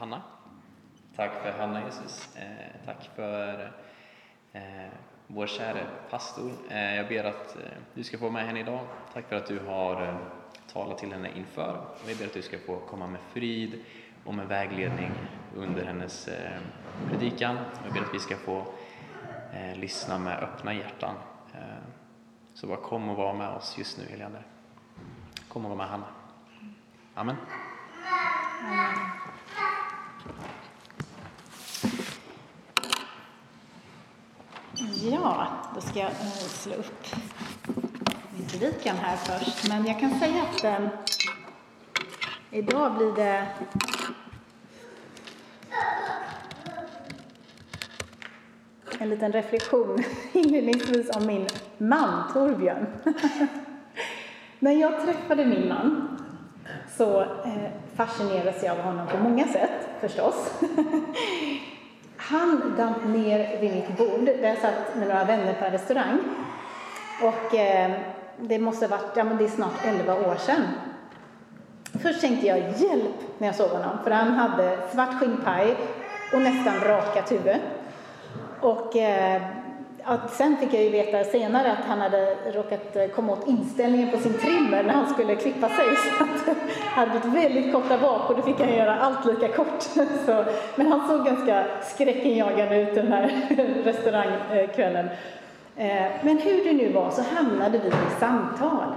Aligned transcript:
Hanna. 0.00 0.22
Tack 1.16 1.42
för 1.42 1.52
Hanna 1.52 1.84
Jesus. 1.84 2.36
Eh, 2.36 2.86
tack 2.86 3.10
för 3.16 3.72
eh, 4.52 4.62
vår 5.26 5.46
käre 5.46 5.86
pastor. 6.10 6.52
Eh, 6.70 6.96
jag 6.96 7.08
ber 7.08 7.24
att 7.24 7.56
eh, 7.56 7.62
du 7.94 8.04
ska 8.04 8.18
få 8.18 8.30
med 8.30 8.46
henne 8.46 8.60
idag. 8.60 8.80
Tack 9.12 9.28
för 9.28 9.36
att 9.36 9.46
du 9.46 9.58
har 9.58 10.02
eh, 10.02 10.16
talat 10.72 10.98
till 10.98 11.12
henne 11.12 11.30
inför. 11.36 11.84
Jag 12.06 12.16
ber 12.16 12.26
att 12.26 12.32
du 12.32 12.42
ska 12.42 12.58
få 12.58 12.76
komma 12.76 13.06
med 13.06 13.20
frid 13.32 13.84
och 14.24 14.34
med 14.34 14.48
vägledning 14.48 15.10
under 15.56 15.84
hennes 15.84 16.28
eh, 16.28 16.60
predikan. 17.10 17.56
Jag 17.84 17.94
ber 17.94 18.00
att 18.00 18.14
vi 18.14 18.18
ska 18.18 18.36
få 18.36 18.64
eh, 19.52 19.78
lyssna 19.78 20.18
med 20.18 20.38
öppna 20.38 20.74
hjärtan. 20.74 21.14
Eh, 21.54 21.60
så 22.54 22.66
bara 22.66 22.80
kom 22.80 23.08
och 23.08 23.16
var 23.16 23.34
med 23.34 23.48
oss 23.48 23.78
just 23.78 23.98
nu, 23.98 24.04
helige 24.10 24.42
Kom 25.48 25.64
och 25.64 25.70
var 25.70 25.76
med 25.76 25.86
Hanna. 25.86 26.06
Amen. 27.14 27.36
Ja, 34.82 35.46
då 35.74 35.80
ska 35.80 35.98
jag 35.98 36.12
slå 36.48 36.74
upp 36.74 37.06
min 38.36 38.48
predikan 38.48 38.96
här 38.96 39.16
först. 39.16 39.68
Men 39.68 39.86
jag 39.86 40.00
kan 40.00 40.20
säga 40.20 40.42
att 40.42 40.64
eh, 40.64 40.88
idag 42.50 42.96
blir 42.96 43.12
det 43.12 43.46
en 48.98 49.08
liten 49.08 49.32
reflektion 49.32 50.04
inledningsvis 50.32 51.16
om 51.16 51.26
min 51.26 51.46
man 51.78 52.32
Torbjörn. 52.32 52.86
När 54.58 54.72
jag 54.72 55.04
träffade 55.04 55.44
min 55.46 55.68
man 55.68 56.18
så 56.96 57.20
eh, 57.20 57.70
fascinerades 57.94 58.62
jag 58.62 58.78
av 58.78 58.84
honom 58.84 59.06
på 59.06 59.18
många 59.18 59.46
sätt 59.46 59.88
förstås. 60.00 60.60
Han 62.30 62.74
damp 62.76 63.04
ner 63.04 63.60
vid 63.60 63.72
mitt 63.74 63.96
bord 63.96 64.24
där 64.24 64.48
jag 64.48 64.58
satt 64.58 64.96
med 64.96 65.08
några 65.08 65.24
vänner 65.24 65.54
på 65.54 65.64
en 65.64 65.72
restaurang. 65.72 66.18
Och 67.22 67.54
eh, 67.54 67.90
det 68.36 68.58
måste 68.58 68.86
ha 68.86 68.96
varit, 68.96 69.16
ja 69.16 69.24
men 69.24 69.36
det 69.36 69.44
är 69.44 69.48
snart 69.48 69.84
11 69.84 70.14
år 70.14 70.36
sedan. 70.36 70.62
Först 72.02 72.20
tänkte 72.20 72.46
jag 72.46 72.58
hjälp 72.58 73.16
när 73.38 73.48
jag 73.48 73.54
såg 73.54 73.70
honom, 73.70 73.98
för 74.04 74.10
han 74.10 74.32
hade 74.32 74.78
svart 74.92 75.18
skinnpaj 75.18 75.76
och 76.32 76.42
nästan 76.42 76.80
rakat 76.80 77.32
huvud. 77.32 77.56
Och 78.60 78.96
eh, 78.96 79.42
att 80.04 80.34
sen 80.34 80.56
fick 80.56 80.74
jag 80.74 80.82
ju 80.82 80.90
veta 80.90 81.24
senare 81.24 81.72
att 81.72 81.84
han 81.84 82.00
hade 82.00 82.34
råkat 82.52 82.96
eh, 82.96 83.08
komma 83.08 83.32
åt 83.32 83.48
inställningen 83.48 84.10
på 84.10 84.18
sin 84.18 84.34
trimmer 84.34 84.82
när 84.82 84.94
han 84.94 85.08
skulle 85.08 85.36
klippa 85.36 85.68
sig. 85.68 85.86
Så 86.18 86.24
att 86.24 86.56
han 86.94 87.08
hade 87.08 87.20
blivit 87.20 87.44
väldigt 87.44 87.72
kort 87.72 87.88
där 87.88 87.98
bak 87.98 88.30
och 88.30 88.36
då 88.36 88.42
fick 88.42 88.60
han 88.60 88.74
göra 88.74 89.00
allt 89.00 89.26
lika 89.26 89.48
kort. 89.48 89.82
Så, 90.26 90.44
men 90.76 90.92
han 90.92 91.08
såg 91.08 91.26
ganska 91.26 91.64
skräckenjagande 91.82 92.80
ut 92.80 92.94
den 92.94 93.12
här 93.12 93.46
restaurangkvällen. 93.84 95.08
Eh, 95.76 96.06
men 96.22 96.38
hur 96.38 96.64
det 96.64 96.72
nu 96.72 96.92
var 96.92 97.10
så 97.10 97.22
hamnade 97.36 97.78
vi 97.78 97.88
i 97.88 98.20
samtal. 98.20 98.94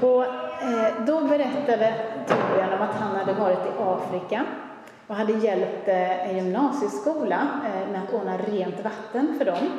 Och 0.00 0.24
eh, 0.24 1.04
då 1.06 1.20
berättade 1.20 1.94
Torbjörn 2.26 2.72
om 2.72 2.82
att 2.82 2.94
han 2.94 3.16
hade 3.16 3.32
varit 3.32 3.58
i 3.58 3.70
Afrika 3.78 4.44
och 5.10 5.16
hade 5.16 5.32
hjälpt 5.32 5.88
eh, 5.88 6.28
en 6.28 6.36
gymnasieskola 6.36 7.48
eh, 7.66 7.92
med 7.92 8.02
att 8.02 8.14
ordna 8.14 8.38
rent 8.38 8.84
vatten 8.84 9.34
för 9.38 9.44
dem. 9.44 9.70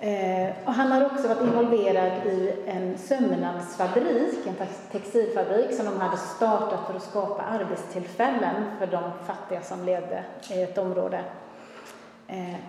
Eh, 0.00 0.50
och 0.64 0.72
han 0.72 0.92
hade 0.92 1.06
också 1.06 1.28
varit 1.28 1.42
involverad 1.42 2.26
i 2.26 2.54
en 2.66 2.98
sömnadsfabrik, 2.98 4.46
en 4.46 4.66
textilfabrik 4.92 5.74
som 5.74 5.86
de 5.86 6.00
hade 6.00 6.16
startat 6.16 6.86
för 6.86 6.94
att 6.94 7.02
skapa 7.02 7.42
arbetstillfällen 7.42 8.64
för 8.78 8.86
de 8.86 9.02
fattiga 9.26 9.62
som 9.62 9.84
levde 9.84 10.24
i 10.50 10.62
ett 10.62 10.78
område. 10.78 11.24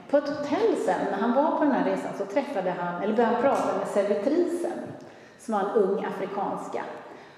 På 0.10 0.18
ett 0.18 0.30
hotell 0.30 0.76
sen, 0.86 1.00
när 1.12 1.18
han 1.18 1.34
var 1.34 1.58
på 1.58 1.64
den 1.64 1.74
här 1.74 1.86
resan, 1.86 2.12
så 2.18 2.26
träffade 2.26 2.72
han, 2.72 3.04
eller 3.04 3.16
började 3.16 3.36
han 3.36 3.44
prata 3.44 3.78
med 3.78 3.88
servitrisen, 3.88 4.80
som 5.40 5.54
var 5.54 5.62
en 5.62 5.70
ung 5.70 6.06
afrikanska. 6.06 6.84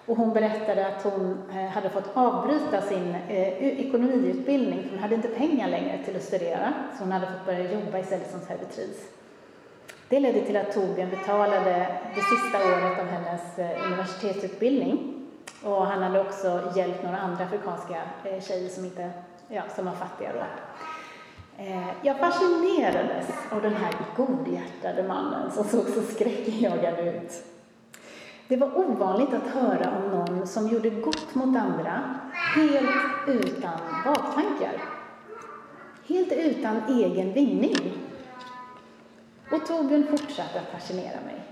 Och 0.05 0.17
hon 0.17 0.33
berättade 0.33 0.87
att 0.87 1.03
hon 1.03 1.37
eh, 1.51 1.65
hade 1.65 1.89
fått 1.89 2.11
avbryta 2.13 2.81
sin 2.81 3.15
eh, 3.27 3.79
ekonomiutbildning 3.79 4.83
för 4.83 4.89
hon 4.89 4.99
hade 4.99 5.15
inte 5.15 5.27
pengar 5.27 5.67
längre 5.67 6.03
till 6.05 6.15
att 6.15 6.23
studera, 6.23 6.73
så 6.97 7.03
hon 7.03 7.11
hade 7.11 7.27
fått 7.27 7.45
börja 7.45 7.71
jobba 7.71 7.99
istället 7.99 8.31
som 8.31 8.39
servitris. 8.39 9.09
Det 10.09 10.19
ledde 10.19 10.41
till 10.41 10.57
att 10.57 10.73
Torbjörn 10.73 11.09
betalade 11.09 11.87
det 12.15 12.21
sista 12.21 12.57
året 12.57 12.99
av 12.99 13.05
hennes 13.05 13.59
eh, 13.59 13.85
universitetsutbildning. 13.85 15.11
Och 15.63 15.87
han 15.87 16.03
hade 16.03 16.21
också 16.21 16.73
hjälpt 16.75 17.03
några 17.03 17.17
andra 17.17 17.45
afrikanska 17.45 18.01
eh, 18.23 18.41
tjejer 18.41 18.69
som, 18.69 18.85
inte, 18.85 19.11
ja, 19.47 19.61
som 19.75 19.85
var 19.85 19.93
fattiga 19.93 20.29
då. 20.33 20.43
Eh, 21.63 21.87
jag 22.01 22.19
fascinerades 22.19 23.27
av 23.51 23.61
den 23.61 23.75
här 23.75 23.93
godhjärtade 24.15 25.03
mannen 25.07 25.51
som 25.51 25.63
såg 25.63 25.85
så 25.87 26.01
skräckinjagande 26.01 27.01
ut. 27.01 27.43
Det 28.47 28.57
var 28.57 28.77
ovanligt 28.77 29.33
att 29.33 29.47
höra 29.47 29.97
om 29.97 30.11
någon 30.11 30.47
som 30.47 30.67
gjorde 30.67 30.89
gott 30.89 31.35
mot 31.35 31.57
andra 31.57 32.15
helt 32.55 33.27
utan 33.27 33.79
baktankar. 34.05 34.83
Helt 36.07 36.31
utan 36.31 36.81
egen 36.89 37.33
vinning. 37.33 37.93
Och 39.51 39.65
Torbjörn 39.67 40.07
fortsatte 40.09 40.59
att 40.59 40.81
fascinera 40.81 41.21
mig. 41.25 41.43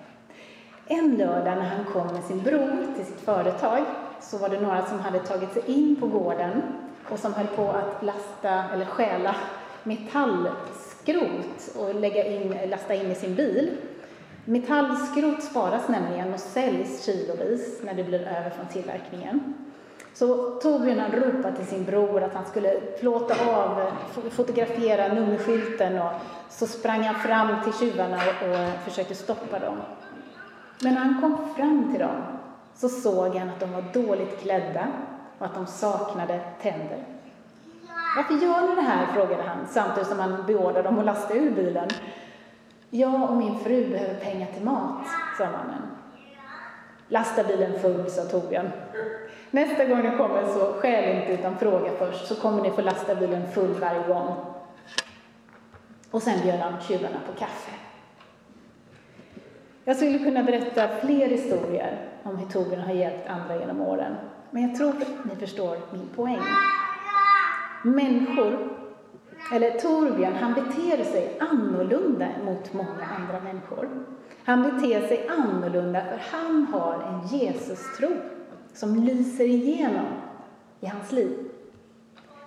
En 0.88 1.18
lördag 1.18 1.58
när 1.58 1.70
han 1.70 1.86
kom 1.86 2.08
med 2.08 2.24
sin 2.24 2.44
bror 2.44 2.96
till 2.96 3.06
sitt 3.06 3.22
företag 3.22 3.82
så 4.22 4.38
var 4.38 4.50
det 4.50 4.62
några 4.62 4.86
som 4.86 5.00
hade 5.00 5.20
tagit 5.20 5.54
sig 5.54 5.64
in 5.66 5.96
på 5.96 6.08
gården 6.08 6.62
och 7.10 7.20
som 7.20 7.34
höll 7.34 7.48
på 7.48 7.70
att 7.70 8.04
lasta 8.04 8.64
eller 8.74 8.86
stjäla 8.86 9.36
metallskrot 9.84 11.76
och 11.78 11.96
lägga 11.96 12.26
in, 12.26 12.70
lasta 12.70 12.96
in 12.96 13.12
i 13.12 13.16
sin 13.16 13.36
bil. 13.36 13.78
Metallskrot 14.46 15.44
sparas 15.44 15.88
nämligen 15.88 16.34
och 16.34 16.40
säljs 16.40 17.06
kilovis 17.06 17.80
när 17.84 17.94
det 17.94 18.04
blir 18.04 18.20
över 18.20 18.50
från 18.50 18.68
tillverkningen. 18.68 19.54
Så 20.14 20.50
Torbjörn 20.50 21.12
ropade 21.12 21.56
till 21.56 21.66
sin 21.66 21.84
bror 21.84 22.24
att 22.24 22.34
han 22.34 22.46
skulle 22.46 22.70
plåta 23.00 23.56
av, 23.56 23.92
fotografera 24.32 25.14
nummerskylten 25.14 26.02
och 26.02 26.12
så 26.50 26.68
sprang 26.68 27.02
han 27.04 27.16
fram 27.16 27.64
till 27.64 27.74
tjuvarna 27.74 28.18
och 28.18 28.84
försökte 28.84 29.16
stoppa 29.16 29.60
dem. 29.60 29.78
Men 30.80 30.94
när 30.94 31.02
han 31.02 31.22
kom 31.22 31.56
fram 31.56 31.92
till 31.92 32.00
dem 32.00 32.22
så 32.76 32.90
såg 32.90 33.36
han 33.36 33.50
att 33.50 33.60
de 33.60 33.72
var 33.72 33.84
dåligt 33.94 34.42
klädda 34.42 34.88
och 35.38 35.46
att 35.46 35.56
de 35.56 35.68
saknade 35.68 36.40
tänder. 36.62 37.04
Varför 38.16 38.34
gör 38.34 38.70
ni 38.70 38.76
det 38.76 38.82
här? 38.82 39.06
frågade 39.14 39.44
han 39.44 39.58
samtidigt 39.70 40.10
som 40.10 40.20
han 40.20 40.44
beordrade 40.48 40.82
dem 40.82 41.00
att 41.00 41.06
lasta 41.06 41.34
ur 41.34 41.52
bilen. 41.52 41.90
Jag 42.96 43.30
och 43.30 43.38
min 43.38 43.60
fru 43.60 43.90
behöver 43.90 44.16
pengar 44.16 44.48
till 44.54 44.64
mat, 44.64 45.06
sa 45.38 45.44
mannen. 45.44 45.82
Lasta 47.08 47.44
bilen 47.44 47.80
full, 47.80 48.10
sa 48.10 48.24
Torbjörn. 48.24 48.72
Nästa 49.52 49.86
gång 49.86 50.02
ni 50.02 50.18
kommer 50.18 50.46
så 50.46 50.74
skäl 50.74 51.22
inte 51.22 51.34
utan 51.34 51.58
fråga 51.58 51.92
först, 52.00 52.28
så 52.28 52.36
kommer 52.36 52.62
ni 52.62 52.72
få 52.72 52.82
lasta 52.82 53.16
bilen 53.16 53.52
full 53.52 53.74
varje 53.74 54.08
gång. 54.08 54.36
Och 56.12 56.22
sen 56.22 56.42
bjöd 56.42 56.60
han 56.60 56.82
tjuvarna 56.82 57.18
på 57.28 57.40
kaffe. 57.40 57.72
Jag 59.86 59.96
skulle 59.96 60.20
kunna 60.20 60.44
berätta 60.44 60.88
fler 60.88 61.28
historier 61.28 61.98
om 62.24 62.38
hur 62.38 62.48
Torbjörn 62.48 62.82
har 62.82 62.94
hjälpt 62.94 63.30
andra 63.30 63.60
genom 63.60 63.82
åren, 63.82 64.16
men 64.52 64.70
jag 64.70 64.78
tror 64.78 64.90
att 64.90 65.26
ni 65.26 65.36
förstår 65.36 65.78
min 65.92 66.10
poäng. 66.16 66.42
Människor 67.84 68.73
eller 69.52 69.72
Torbjörn, 69.72 70.36
han 70.36 70.54
beter 70.54 71.04
sig 71.04 71.40
annorlunda 71.40 72.28
mot 72.46 72.74
många 72.74 73.06
andra 73.18 73.40
människor. 73.44 73.90
Han 74.44 74.64
beter 74.64 75.08
sig 75.08 75.28
annorlunda 75.28 76.02
för 76.02 76.38
han 76.38 76.68
har 76.74 77.04
en 77.04 77.28
Jesus-tro 77.28 78.10
som 78.74 78.96
lyser 78.96 79.46
igenom 79.46 80.06
i 80.80 80.86
hans 80.86 81.12
liv. 81.12 81.38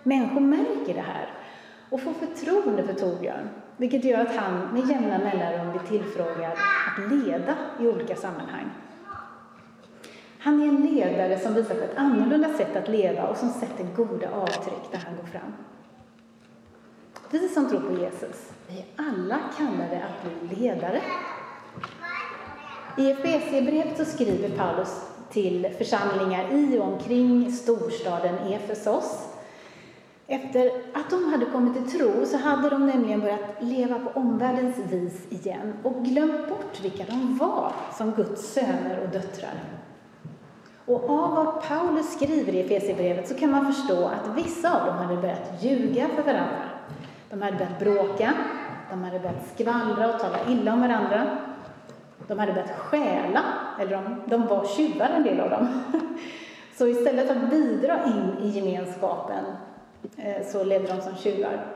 Människor 0.02 0.40
märker 0.40 0.94
det 0.94 1.00
här 1.00 1.28
och 1.90 2.00
får 2.00 2.12
förtroende 2.12 2.82
för 2.82 2.92
Torbjörn, 2.94 3.48
vilket 3.76 4.04
gör 4.04 4.20
att 4.20 4.36
han 4.36 4.68
med 4.72 4.88
jämna 4.88 5.18
mellanrum 5.18 5.70
blir 5.70 5.80
tillfrågad 5.80 6.52
att 6.52 7.12
leda 7.12 7.54
i 7.80 7.86
olika 7.86 8.16
sammanhang. 8.16 8.70
Han 10.38 10.62
är 10.62 10.68
en 10.68 10.86
ledare 10.86 11.38
som 11.38 11.54
visar 11.54 11.74
på 11.74 11.80
ett 11.84 11.96
annorlunda 11.96 12.48
sätt 12.48 12.76
att 12.76 12.88
leva 12.88 13.28
och 13.28 13.36
som 13.36 13.50
sätter 13.50 13.84
goda 13.96 14.30
avtryck 14.30 14.90
där 14.92 14.98
han 14.98 15.16
går 15.16 15.24
fram. 15.24 15.52
Vi 17.30 17.48
som 17.48 17.68
tror 17.68 17.80
på 17.80 17.92
Jesus, 17.92 18.50
vi 18.68 18.78
är 18.78 19.04
alla 19.08 19.38
kallade 19.58 20.02
att 20.04 20.48
bli 20.48 20.56
ledare. 20.56 21.00
I 22.98 23.10
Efesierbrevet 23.10 23.96
så 23.96 24.04
skriver 24.04 24.48
Paulus 24.48 25.00
till 25.30 25.68
församlingar 25.78 26.52
i 26.52 26.78
och 26.78 26.84
omkring 26.84 27.52
storstaden 27.52 28.34
Efesos. 28.38 29.28
Efter 30.26 30.66
att 30.94 31.10
de 31.10 31.32
hade 31.32 31.44
kommit 31.44 31.74
till 31.74 31.98
tro 31.98 32.26
så 32.26 32.36
hade 32.36 32.70
de 32.70 32.86
nämligen 32.86 33.20
börjat 33.20 33.56
leva 33.60 33.98
på 33.98 34.20
omvärldens 34.20 34.78
vis 34.78 35.32
igen 35.32 35.74
och 35.82 36.04
glömt 36.04 36.48
bort 36.48 36.80
vilka 36.82 37.04
de 37.04 37.38
var 37.38 37.72
som 37.98 38.12
Guds 38.12 38.52
söner 38.52 39.00
och 39.02 39.08
döttrar. 39.08 39.64
Och 40.86 41.10
av 41.10 41.34
vad 41.34 41.62
Paulus 41.62 42.12
skriver 42.12 42.52
i 42.52 42.60
Efesierbrevet 42.60 43.28
så 43.28 43.34
kan 43.34 43.50
man 43.50 43.74
förstå 43.74 44.04
att 44.04 44.36
vissa 44.36 44.80
av 44.80 44.86
dem 44.86 44.96
hade 44.96 45.20
börjat 45.20 45.62
ljuga 45.62 46.08
för 46.08 46.22
varandra. 46.22 46.75
De 47.30 47.42
hade 47.42 47.56
börjat 47.56 47.78
bråka, 47.78 48.32
de 48.90 49.04
hade 49.04 49.18
börjat 49.18 49.48
skvallra 49.54 50.14
och 50.14 50.20
tala 50.20 50.38
illa 50.48 50.72
om 50.72 50.80
varandra. 50.80 51.38
De 52.28 52.38
hade 52.38 52.52
börjat 52.52 52.78
stjäla, 52.78 53.42
eller 53.80 53.92
de, 53.92 54.20
de 54.26 54.46
var 54.46 54.66
tjuvar 54.66 55.08
en 55.08 55.22
del 55.22 55.40
av 55.40 55.50
dem. 55.50 55.82
Så 56.78 56.86
istället 56.86 57.26
för 57.26 57.34
att 57.36 57.50
bidra 57.50 58.04
in 58.04 58.36
i 58.42 58.48
gemenskapen 58.48 59.44
eh, 60.16 60.46
så 60.46 60.64
levde 60.64 60.92
de 60.92 61.00
som 61.00 61.16
tjuvar. 61.16 61.66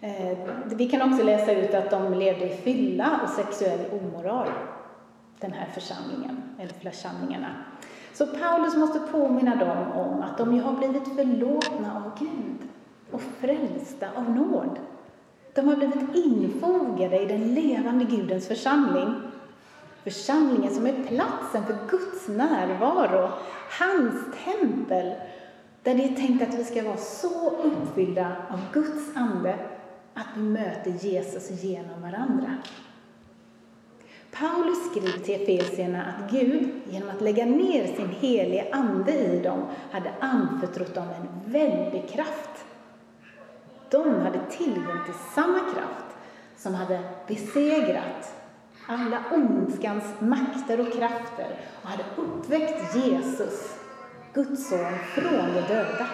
Eh, 0.00 0.38
vi 0.64 0.88
kan 0.88 1.12
också 1.12 1.24
läsa 1.24 1.52
ut 1.52 1.74
att 1.74 1.90
de 1.90 2.14
levde 2.14 2.52
i 2.52 2.56
fylla 2.56 3.20
och 3.22 3.28
sexuell 3.28 3.80
omoral, 3.92 4.48
den 5.40 5.52
här 5.52 5.66
församlingen, 5.74 6.42
eller 6.58 6.72
församlingarna. 6.72 7.54
Så 8.12 8.26
Paulus 8.26 8.76
måste 8.76 8.98
påminna 8.98 9.56
dem 9.56 9.92
om 9.92 10.22
att 10.22 10.38
de 10.38 10.54
ju 10.54 10.62
har 10.62 10.72
blivit 10.72 11.16
förlåtna 11.16 11.96
av 11.96 12.18
Gud 12.18 12.68
och 13.12 13.22
frälsta 13.40 14.06
av 14.16 14.30
nåd. 14.30 14.78
De 15.54 15.68
har 15.68 15.76
blivit 15.76 16.16
infogade 16.26 17.20
i 17.20 17.26
den 17.26 17.54
levande 17.54 18.04
Gudens 18.04 18.48
församling. 18.48 19.14
Församlingen 20.04 20.74
som 20.74 20.86
är 20.86 21.04
platsen 21.04 21.66
för 21.66 21.76
Guds 21.90 22.28
närvaro, 22.28 23.28
hans 23.78 24.14
tempel, 24.44 25.12
där 25.82 25.94
det 25.94 26.04
är 26.04 26.14
tänkt 26.14 26.42
att 26.42 26.54
vi 26.54 26.64
ska 26.64 26.82
vara 26.82 26.96
så 26.96 27.50
uppfyllda 27.50 28.36
av 28.50 28.60
Guds 28.72 29.16
ande 29.16 29.58
att 30.14 30.26
vi 30.36 30.42
möter 30.42 30.90
Jesus 30.90 31.62
genom 31.62 32.02
varandra. 32.02 32.56
Paulus 34.30 34.90
skriver 34.90 35.24
till 35.24 35.34
Efesierna 35.34 36.04
att 36.04 36.30
Gud, 36.30 36.70
genom 36.90 37.10
att 37.10 37.20
lägga 37.20 37.44
ner 37.44 37.86
sin 37.86 38.08
helige 38.08 38.66
Ande 38.72 39.12
i 39.12 39.40
dem, 39.40 39.62
hade 39.90 40.10
anförtrott 40.20 40.94
dem 40.94 41.08
en 41.08 41.52
väldig 41.52 42.08
kraft. 42.08 42.64
De 43.90 44.20
hade 44.20 44.40
tillgång 44.50 45.04
till 45.04 45.14
samma 45.34 45.58
kraft 45.58 46.16
som 46.56 46.74
hade 46.74 47.00
besegrat 47.26 48.34
alla 48.86 49.22
ondskans 49.32 50.04
makter 50.18 50.80
och 50.80 50.92
krafter 50.92 51.58
och 51.82 51.88
hade 51.88 52.04
uppväckt 52.16 52.96
Jesus, 52.96 53.78
Guds 54.34 54.68
son, 54.68 54.94
från 55.14 55.54
de 55.54 55.60
döda. 55.60 56.06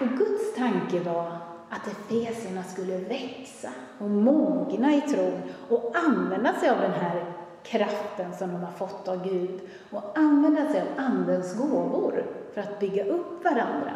Och 0.00 0.08
Guds 0.08 0.54
tanke 0.56 1.00
var 1.00 1.38
att 1.70 1.86
Efesierna 1.86 2.62
skulle 2.62 2.96
växa 2.98 3.70
och 3.98 4.10
mogna 4.10 4.94
i 4.94 5.00
tron 5.00 5.42
och 5.68 5.92
använda 6.06 6.54
sig 6.54 6.70
av 6.70 6.80
den 6.80 6.92
här 6.92 7.24
kraften 7.62 8.34
som 8.34 8.52
de 8.52 8.62
har 8.62 8.72
fått 8.72 9.08
av 9.08 9.24
Gud 9.24 9.60
och 9.90 10.18
använda 10.18 10.68
sig 10.68 10.80
av 10.80 11.04
Andens 11.04 11.56
gåvor 11.56 12.26
för 12.54 12.60
att 12.60 12.80
bygga 12.80 13.04
upp 13.04 13.44
varandra, 13.44 13.92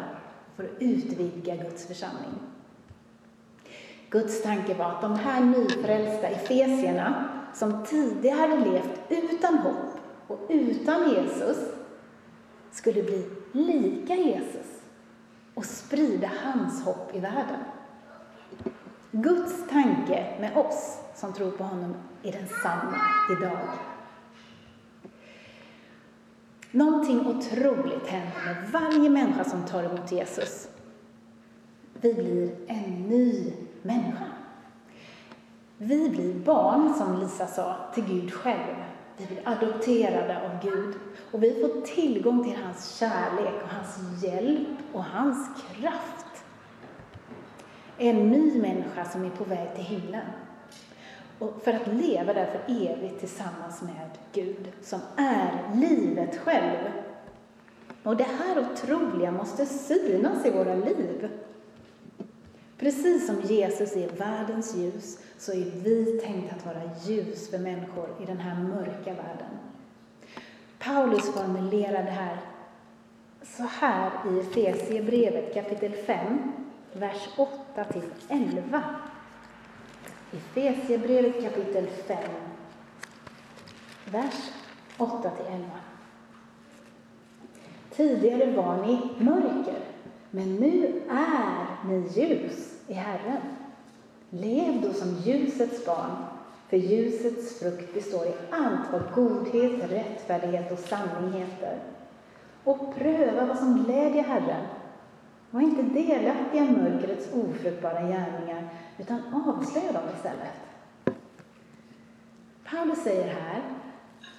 för 0.55 0.63
att 0.63 0.81
utvidga 0.81 1.55
Guds 1.55 1.87
församling. 1.87 2.33
Guds 4.09 4.43
tanke 4.43 4.73
var 4.73 4.85
att 4.85 5.01
de 5.01 5.15
här 5.15 5.41
nyfrälsta 5.43 6.27
efesierna, 6.27 7.29
som 7.53 7.85
tidigare 7.85 8.39
hade 8.39 8.71
levt 8.71 8.99
utan 9.09 9.57
hopp 9.57 9.99
och 10.27 10.39
utan 10.49 11.09
Jesus, 11.09 11.57
skulle 12.71 13.03
bli 13.03 13.29
lika 13.51 14.15
Jesus 14.15 14.81
och 15.53 15.65
sprida 15.65 16.31
hans 16.43 16.83
hopp 16.83 17.15
i 17.15 17.19
världen. 17.19 17.59
Guds 19.11 19.69
tanke 19.69 20.37
med 20.39 20.57
oss 20.57 20.97
som 21.15 21.33
tror 21.33 21.51
på 21.51 21.63
honom 21.63 21.95
är 22.23 22.31
densamma 22.31 23.01
idag. 23.39 23.67
Någonting 26.75 27.27
otroligt 27.27 28.07
händer 28.07 28.33
med 28.45 28.71
varje 28.71 29.09
människa 29.09 29.43
som 29.43 29.65
tar 29.65 29.83
emot 29.83 30.11
Jesus. 30.11 30.67
Vi 31.93 32.13
blir 32.13 32.55
en 32.67 33.07
ny 33.07 33.53
människa. 33.81 34.25
Vi 35.77 36.09
blir 36.09 36.33
barn, 36.33 36.93
som 36.93 37.19
Lisa 37.19 37.47
sa, 37.47 37.75
till 37.93 38.03
Gud 38.03 38.33
själv. 38.33 38.75
Vi 39.17 39.25
blir 39.25 39.41
adopterade 39.43 40.41
av 40.41 40.61
Gud 40.63 40.95
och 41.31 41.43
vi 41.43 41.61
får 41.61 41.81
tillgång 41.81 42.43
till 42.43 42.57
hans 42.63 42.97
kärlek 42.97 43.63
och 43.63 43.69
hans 43.69 44.23
hjälp 44.23 44.67
och 44.93 45.03
hans 45.03 45.49
kraft. 45.71 46.45
En 47.97 48.29
ny 48.29 48.61
människa 48.61 49.05
som 49.05 49.25
är 49.25 49.29
på 49.29 49.43
väg 49.43 49.75
till 49.75 49.83
himlen. 49.83 50.25
Och 51.39 51.61
för 51.63 51.73
att 51.73 51.87
leva 51.87 52.33
där 52.33 52.45
för 52.45 52.73
evigt 52.73 53.19
tillsammans 53.19 53.81
med 53.81 54.09
Gud, 54.33 54.71
som 54.81 54.99
är 55.17 55.75
livet 55.75 56.37
själv. 56.37 56.91
Och 58.03 58.17
det 58.17 58.27
här 58.39 58.59
otroliga 58.59 59.31
måste 59.31 59.65
synas 59.65 60.45
i 60.45 60.51
våra 60.51 60.75
liv. 60.75 61.29
Precis 62.77 63.27
som 63.27 63.41
Jesus 63.41 63.95
är 63.95 64.09
världens 64.09 64.75
ljus 64.75 65.19
så 65.37 65.51
är 65.51 65.71
vi 65.83 66.21
tänkta 66.23 66.55
att 66.55 66.65
vara 66.65 66.81
ljus 67.05 67.49
för 67.49 67.57
människor 67.57 68.09
i 68.21 68.25
den 68.25 68.37
här 68.37 68.63
mörka 68.63 69.13
världen. 69.13 69.49
Paulus 70.79 71.33
formulerar 71.33 72.03
det 72.03 72.11
här 72.11 72.37
så 73.43 73.63
här 73.63 74.11
i 74.29 74.39
Efesierbrevet 74.39 75.53
kapitel 75.53 75.91
5, 75.91 76.51
vers 76.93 77.29
8 77.37 77.83
till 77.83 78.09
11. 78.29 78.83
Efesierbrevet 80.35 81.43
kapitel 81.43 81.87
5, 81.87 82.17
vers 84.11 84.51
8-11. 84.97 85.31
Tidigare 87.89 88.51
var 88.51 88.85
ni 88.85 89.23
mörker 89.23 89.85
men 90.35 90.55
nu 90.55 91.01
är 91.09 91.87
ni 91.87 92.07
ljus 92.13 92.73
i 92.87 92.93
Herren. 92.93 93.41
Lev 94.29 94.81
då 94.81 94.93
som 94.93 95.15
ljusets 95.23 95.85
barn, 95.85 96.11
för 96.69 96.77
ljusets 96.77 97.59
frukt 97.59 97.93
består 97.93 98.25
i 98.25 98.33
allt 98.51 98.91
vad 98.91 99.13
godhet, 99.15 99.91
rättfärdighet 99.91 100.71
och 100.71 100.79
sanning 100.79 101.41
heter. 101.41 101.79
Och 102.63 102.95
pröva 102.95 103.45
vad 103.45 103.57
som 103.57 103.83
glädjer 103.83 104.23
Herren. 104.23 104.65
Var 105.55 105.61
inte 105.61 105.81
delaktiga 105.81 106.63
i 106.63 106.71
mörkrets 106.71 107.27
ofruktbara 107.33 108.01
gärningar, 108.01 108.69
utan 108.97 109.21
avslöja 109.47 109.91
dem 109.91 110.01
istället. 110.15 110.53
Paulus 112.69 113.03
säger 113.03 113.33
här 113.33 113.61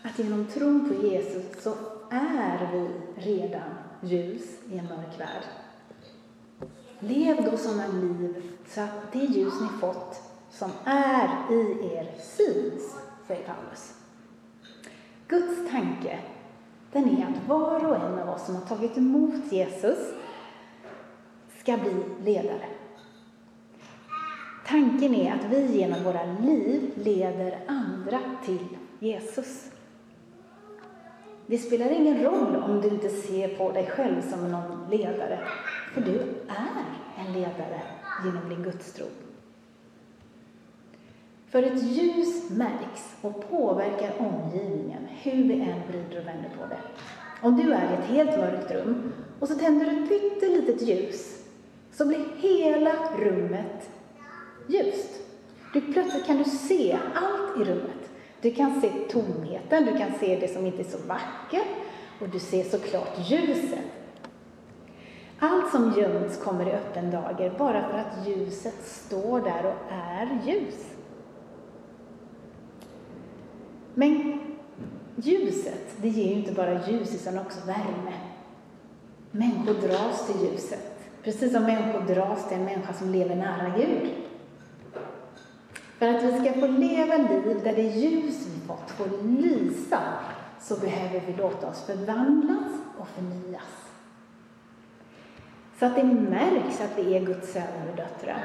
att 0.03 0.19
genom 0.19 0.47
tron 0.47 0.89
på 0.89 1.07
Jesus 1.07 1.63
så 1.63 1.71
är 2.11 2.71
vi 2.73 2.91
redan 3.17 3.71
ljus 4.01 4.43
i 4.71 4.79
en 4.79 4.85
mörk 4.85 5.21
värld. 5.21 5.45
Lev 6.99 7.51
då 7.51 7.57
sådana 7.57 7.87
liv 7.87 8.43
så 8.69 8.81
att 8.81 9.13
det 9.13 9.19
ljus 9.19 9.55
ni 9.61 9.69
fått 9.81 10.23
som 10.51 10.71
är 10.85 11.53
i 11.53 11.95
er 11.95 12.09
syns, 12.21 12.97
säger 13.27 13.45
Paulus. 13.45 13.95
Guds 15.29 15.71
tanke, 15.71 16.19
den 16.93 17.05
är 17.05 17.27
att 17.27 17.49
var 17.49 17.87
och 17.87 17.97
en 17.97 18.19
av 18.19 18.29
oss 18.29 18.47
som 18.47 18.55
har 18.55 18.63
tagit 18.63 18.97
emot 18.97 19.53
Jesus 19.53 20.16
ska 21.67 21.77
bli 21.77 21.95
ledare. 22.33 22.65
Tanken 24.67 25.15
är 25.15 25.33
att 25.33 25.45
vi 25.51 25.79
genom 25.79 26.05
våra 26.05 26.25
liv 26.25 26.91
leder 26.95 27.59
andra 27.67 28.21
till 28.45 28.67
Jesus. 28.99 29.71
Det 31.47 31.59
spelar 31.59 31.91
ingen 31.91 32.23
roll 32.23 32.57
om 32.57 32.81
du 32.81 32.89
inte 32.89 33.09
ser 33.09 33.49
på 33.49 33.73
dig 33.73 33.87
själv 33.87 34.31
som 34.31 34.53
någon 34.53 34.91
ledare, 34.91 35.39
för 35.95 36.01
du 36.01 36.19
är 36.49 36.85
en 37.19 37.33
ledare 37.33 37.83
genom 38.25 38.49
din 38.49 38.63
gudstro. 38.63 39.07
För 41.49 41.63
ett 41.63 41.83
ljus 41.83 42.51
märks 42.51 43.17
och 43.21 43.51
påverkar 43.51 44.13
omgivningen, 44.19 45.07
hur 45.23 45.45
vi 45.45 45.61
än 45.61 45.83
vrider 45.89 46.21
och 46.21 46.27
vänder 46.27 46.51
på 46.59 46.67
det. 46.67 46.79
Om 47.43 47.57
du 47.57 47.73
är 47.73 47.91
i 47.91 47.95
ett 47.95 48.05
helt 48.05 48.39
mörkt 48.39 48.71
rum 48.71 49.13
och 49.41 49.49
så 49.49 49.55
tänder 49.55 49.87
du 49.87 50.03
ett 50.03 50.09
pyttelitet 50.09 50.83
ljus, 50.83 51.46
så 51.97 52.07
blir 52.07 52.25
hela 52.37 52.93
rummet 53.19 53.91
ljust. 54.67 55.11
Du, 55.73 55.81
plötsligt 55.93 56.27
kan 56.27 56.39
du 56.39 56.45
se 56.45 56.99
allt 57.15 57.61
i 57.61 57.65
rummet. 57.71 58.11
Du 58.41 58.55
kan 58.55 58.81
se 58.81 58.91
tomheten, 59.11 59.85
du 59.85 59.99
kan 59.99 60.11
se 60.21 60.37
det 60.41 60.49
som 60.49 60.67
inte 60.67 60.83
är 60.83 60.85
så 60.85 60.99
vackert 61.07 61.69
och 62.21 62.29
du 62.29 62.39
ser 62.39 62.65
såklart 62.65 63.31
ljuset. 63.31 63.85
Allt 65.39 65.71
som 65.71 65.95
gömts 65.99 66.37
kommer 66.37 66.69
i 66.69 66.73
öppen 66.73 67.11
dager 67.11 67.55
bara 67.59 67.89
för 67.89 67.99
att 67.99 68.27
ljuset 68.27 68.85
står 68.85 69.41
där 69.41 69.67
och 69.67 69.93
är 69.93 70.39
ljus. 70.47 70.87
Men 73.95 74.41
ljuset, 75.17 75.97
det 76.03 76.09
ger 76.09 76.29
ju 76.29 76.35
inte 76.35 76.53
bara 76.53 76.89
ljus 76.89 77.15
utan 77.15 77.39
också 77.39 77.59
värme. 77.67 78.13
Människor 79.31 79.75
dras 79.75 80.27
till 80.27 80.49
ljuset, 80.49 80.96
precis 81.27 81.53
som 81.53 81.63
människor 81.63 82.01
dras 82.01 82.49
till 82.49 82.57
en 82.57 82.65
människa 82.65 82.93
som 82.93 83.11
lever 83.11 83.37
nära 83.37 83.73
Gud. 83.77 84.11
För 85.99 86.09
att 86.09 86.23
vi 86.23 86.39
ska 86.39 86.61
få 86.61 86.67
leva 86.67 87.17
liv 87.17 87.61
där 87.65 87.77
det 87.77 87.83
ljus 87.83 88.47
vi 88.47 88.67
fått 88.67 88.91
får 88.91 89.23
lysa 89.23 90.01
så 90.61 90.77
behöver 90.77 91.21
vi 91.27 91.33
låta 91.33 91.69
oss 91.69 91.87
förvandlas 91.87 92.73
och 92.99 93.09
förnyas. 93.09 93.91
Så 95.79 95.87
att 95.87 95.95
det 95.95 96.05
märks 96.05 96.81
att 96.81 96.99
vi 96.99 97.17
är 97.17 97.21
Guds 97.21 97.53
söner 97.53 97.91
och 97.91 97.97
döttrar. 97.97 98.45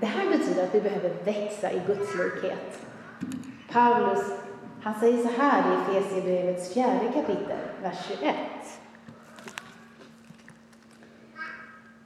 Det 0.00 0.06
här 0.06 0.30
betyder 0.30 0.64
att 0.64 0.74
vi 0.74 0.80
behöver 0.80 1.24
växa 1.24 1.72
i 1.72 1.82
Guds 1.86 2.14
likhet. 2.14 2.80
Paulus, 3.72 4.26
han 4.82 5.00
säger 5.00 5.22
så 5.22 5.40
här 5.40 5.62
i 5.72 5.96
Efesierbrevets 5.96 6.74
fjärde 6.74 7.12
kapitel, 7.14 7.58
vers 7.82 8.06
21. 8.08 8.34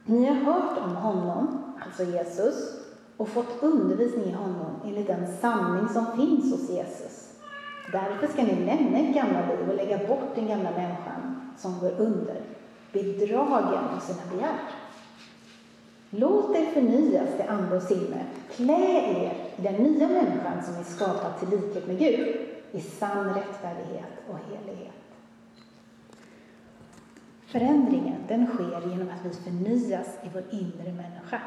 Ni 0.09 0.25
har 0.25 0.35
hört 0.35 0.77
om 0.77 0.95
honom, 0.95 1.73
alltså 1.85 2.03
Jesus, 2.03 2.55
och 3.17 3.29
fått 3.29 3.63
undervisning 3.63 4.25
i 4.25 4.31
honom 4.31 4.81
enligt 4.85 5.07
den 5.07 5.37
sanning 5.41 5.89
som 5.89 6.05
finns 6.17 6.51
hos 6.51 6.69
Jesus. 6.69 7.29
Därför 7.91 8.27
ska 8.27 8.43
ni 8.43 8.65
lämna 8.65 8.97
ert 8.97 9.15
gamla 9.15 9.47
liv 9.47 9.69
och 9.69 9.75
lägga 9.75 10.07
bort 10.07 10.35
den 10.35 10.47
gamla 10.47 10.71
människan 10.71 11.51
som 11.57 11.79
går 11.79 11.91
under, 11.97 12.41
bedragen 12.91 13.83
av 13.95 13.99
sina 13.99 14.21
begär. 14.31 14.59
Låt 16.09 16.55
er 16.55 16.65
förnyas 16.65 17.29
till 17.37 17.49
ande 17.49 17.75
och 17.75 17.83
sinne. 17.83 18.25
Klä 18.51 19.01
er 19.23 19.33
i 19.57 19.61
den 19.61 19.75
nya 19.75 20.07
människan 20.07 20.63
som 20.65 20.75
är 20.75 20.83
skapad 20.83 21.39
till 21.39 21.49
likhet 21.49 21.87
med 21.87 21.99
Gud, 21.99 22.37
i 22.71 22.81
sann 22.81 23.33
rättfärdighet 23.33 24.11
och 24.29 24.37
helighet. 24.49 25.06
Förändringen 27.47 28.23
den 28.27 28.47
sker 28.47 28.89
genom 28.89 29.09
att 29.09 29.25
vi 29.25 29.29
förnyas 29.29 30.07
i 30.23 30.29
vår 30.33 30.43
inre 30.51 30.91
människa, 30.91 31.41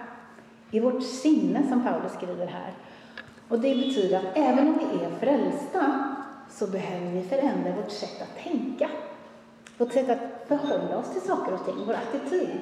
i 0.71 0.80
vårt 0.80 1.02
sinne 1.02 1.69
som 1.69 1.85
Paulus 1.85 2.12
skriver 2.12 2.47
här. 2.47 2.73
Och 3.49 3.61
det 3.61 3.75
betyder 3.75 4.19
att 4.19 4.37
även 4.37 4.69
om 4.69 4.78
vi 4.78 5.04
är 5.04 5.11
frälsta 5.11 6.14
så 6.50 6.66
behöver 6.66 7.11
vi 7.11 7.23
förändra 7.23 7.73
vårt 7.76 7.90
sätt 7.90 8.23
att 8.23 8.42
tänka, 8.45 8.90
vårt 9.78 9.92
sätt 9.92 10.11
att 10.11 10.49
förhålla 10.49 10.99
oss 10.99 11.12
till 11.12 11.21
saker 11.21 11.52
och 11.54 11.64
ting, 11.64 11.87
vår 11.87 11.95
attityd. 11.95 12.61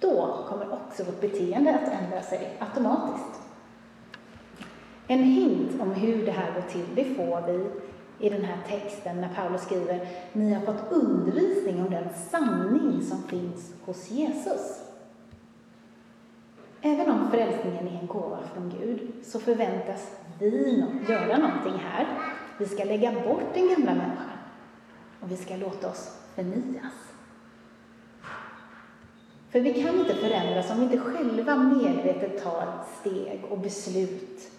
Då 0.00 0.44
kommer 0.48 0.72
också 0.72 1.04
vårt 1.04 1.20
beteende 1.20 1.74
att 1.74 2.02
ändra 2.02 2.22
sig 2.22 2.56
automatiskt. 2.58 3.40
En 5.06 5.22
hint 5.22 5.80
om 5.80 5.90
hur 5.90 6.26
det 6.26 6.32
här 6.32 6.54
går 6.54 6.62
till, 6.62 6.86
det 6.94 7.04
får 7.04 7.46
vi 7.46 7.70
i 8.20 8.28
den 8.28 8.44
här 8.44 8.58
texten 8.68 9.20
när 9.20 9.34
Paulus 9.34 9.62
skriver 9.62 10.08
Ni 10.32 10.52
har 10.52 10.60
fått 10.60 10.92
undervisning 10.92 11.82
om 11.82 11.90
den 11.90 12.08
sanning 12.30 13.02
som 13.02 13.22
finns 13.22 13.72
hos 13.84 14.10
Jesus. 14.10 14.80
Även 16.82 17.10
om 17.10 17.30
frälsningen 17.30 17.88
är 17.88 18.00
en 18.00 18.06
gåva 18.06 18.38
från 18.54 18.74
Gud 18.80 19.12
så 19.24 19.40
förväntas 19.40 20.10
vi 20.38 20.84
göra 21.08 21.38
någonting 21.38 21.78
här. 21.78 22.06
Vi 22.58 22.66
ska 22.66 22.84
lägga 22.84 23.12
bort 23.12 23.54
den 23.54 23.68
gamla 23.68 23.94
människan 23.94 24.38
och 25.20 25.30
vi 25.30 25.36
ska 25.36 25.56
låta 25.56 25.90
oss 25.90 26.16
förnyas. 26.34 26.92
För 29.50 29.60
vi 29.60 29.82
kan 29.82 29.98
inte 29.98 30.14
förändras 30.14 30.70
om 30.70 30.76
vi 30.76 30.82
inte 30.82 30.98
själva 30.98 31.56
medvetet 31.56 32.42
tar 32.42 32.66
steg 33.00 33.44
och 33.50 33.58
beslut 33.58 34.50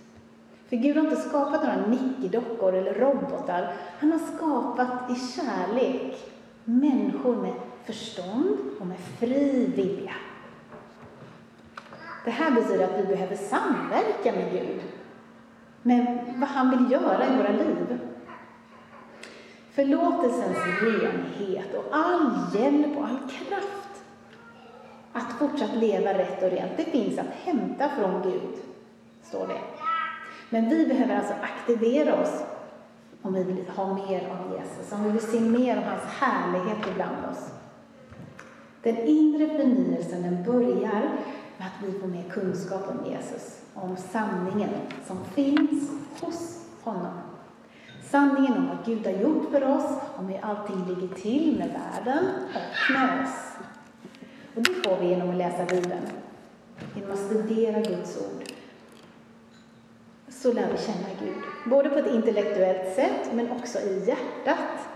för 0.71 0.77
Gud 0.77 0.97
har 0.97 1.03
inte 1.03 1.21
skapat 1.21 1.63
några 1.63 1.85
nickedockor 1.87 2.73
eller 2.73 2.93
robotar. 2.93 3.73
Han 3.99 4.11
har 4.11 4.19
skapat 4.19 5.11
i 5.11 5.15
kärlek 5.15 6.31
människor 6.63 7.35
med 7.35 7.53
förstånd 7.85 8.57
och 8.79 8.87
med 8.87 8.99
fri 8.99 9.71
vilja. 9.75 10.13
Det 12.25 12.31
här 12.31 12.51
betyder 12.51 12.83
att 12.83 12.99
vi 12.99 13.03
behöver 13.03 13.35
samverka 13.35 14.31
med 14.31 14.51
Gud, 14.51 14.81
med 15.81 16.33
vad 16.37 16.49
han 16.49 16.69
vill 16.69 16.91
göra 16.91 17.25
i 17.27 17.37
våra 17.37 17.51
liv. 17.51 17.99
Förlåtelsens 19.71 20.57
renhet 20.81 21.75
och 21.75 21.85
all 21.91 22.31
hjälp 22.53 22.97
och 22.97 23.05
all 23.05 23.29
kraft 23.29 24.03
att 25.13 25.31
fortsatt 25.39 25.75
leva 25.75 26.13
rätt 26.13 26.43
och 26.43 26.51
rent, 26.51 26.77
det 26.77 26.85
finns 26.85 27.19
att 27.19 27.33
hämta 27.43 27.89
från 27.89 28.21
Gud, 28.21 28.57
står 29.23 29.47
det. 29.47 29.80
Men 30.53 30.69
vi 30.69 30.85
behöver 30.85 31.15
alltså 31.15 31.33
aktivera 31.33 32.21
oss 32.21 32.43
om 33.21 33.33
vi 33.33 33.43
vill 33.43 33.65
ha 33.75 33.93
mer 33.93 34.29
av 34.29 34.57
Jesus, 34.57 34.91
om 34.91 35.03
vi 35.03 35.09
vill 35.09 35.21
se 35.21 35.39
mer 35.39 35.77
av 35.77 35.83
hans 35.83 36.03
härlighet 36.03 36.77
ibland 36.91 37.25
oss. 37.31 37.49
Den 38.83 38.97
inre 38.97 39.47
förnyelsen 39.47 40.21
den 40.21 40.43
börjar 40.43 41.01
med 41.57 41.67
att 41.67 41.87
vi 41.87 41.99
får 41.99 42.07
mer 42.07 42.29
kunskap 42.29 42.81
om 42.89 43.11
Jesus, 43.11 43.61
om 43.73 43.97
sanningen 43.97 44.69
som 45.07 45.25
finns 45.25 45.91
hos 46.21 46.65
honom. 46.83 47.13
Sanningen 48.09 48.57
om 48.57 48.67
vad 48.67 48.85
Gud 48.85 49.05
har 49.05 49.13
gjort 49.13 49.51
för 49.51 49.63
oss, 49.63 49.91
om 50.17 50.27
hur 50.27 50.39
allting 50.41 50.85
ligger 50.85 51.15
till 51.15 51.57
med 51.59 51.69
världen 51.69 52.25
och 52.55 52.93
med 52.93 53.23
oss. 53.23 53.57
Och 54.55 54.61
det 54.61 54.73
får 54.73 54.97
vi 55.01 55.07
genom 55.07 55.29
att 55.29 55.37
läsa 55.37 55.65
Bibeln, 55.65 56.07
genom 56.95 57.11
att 57.11 57.19
studera 57.19 57.81
Guds 57.81 58.17
ord 58.17 58.50
så 60.41 60.53
lär 60.53 60.71
vi 60.71 60.77
känna 60.77 61.07
Gud. 61.19 61.43
Både 61.65 61.89
på 61.89 61.99
ett 61.99 62.13
intellektuellt 62.13 62.95
sätt, 62.95 63.33
men 63.33 63.51
också 63.51 63.79
i 63.79 64.05
hjärtat. 64.07 64.87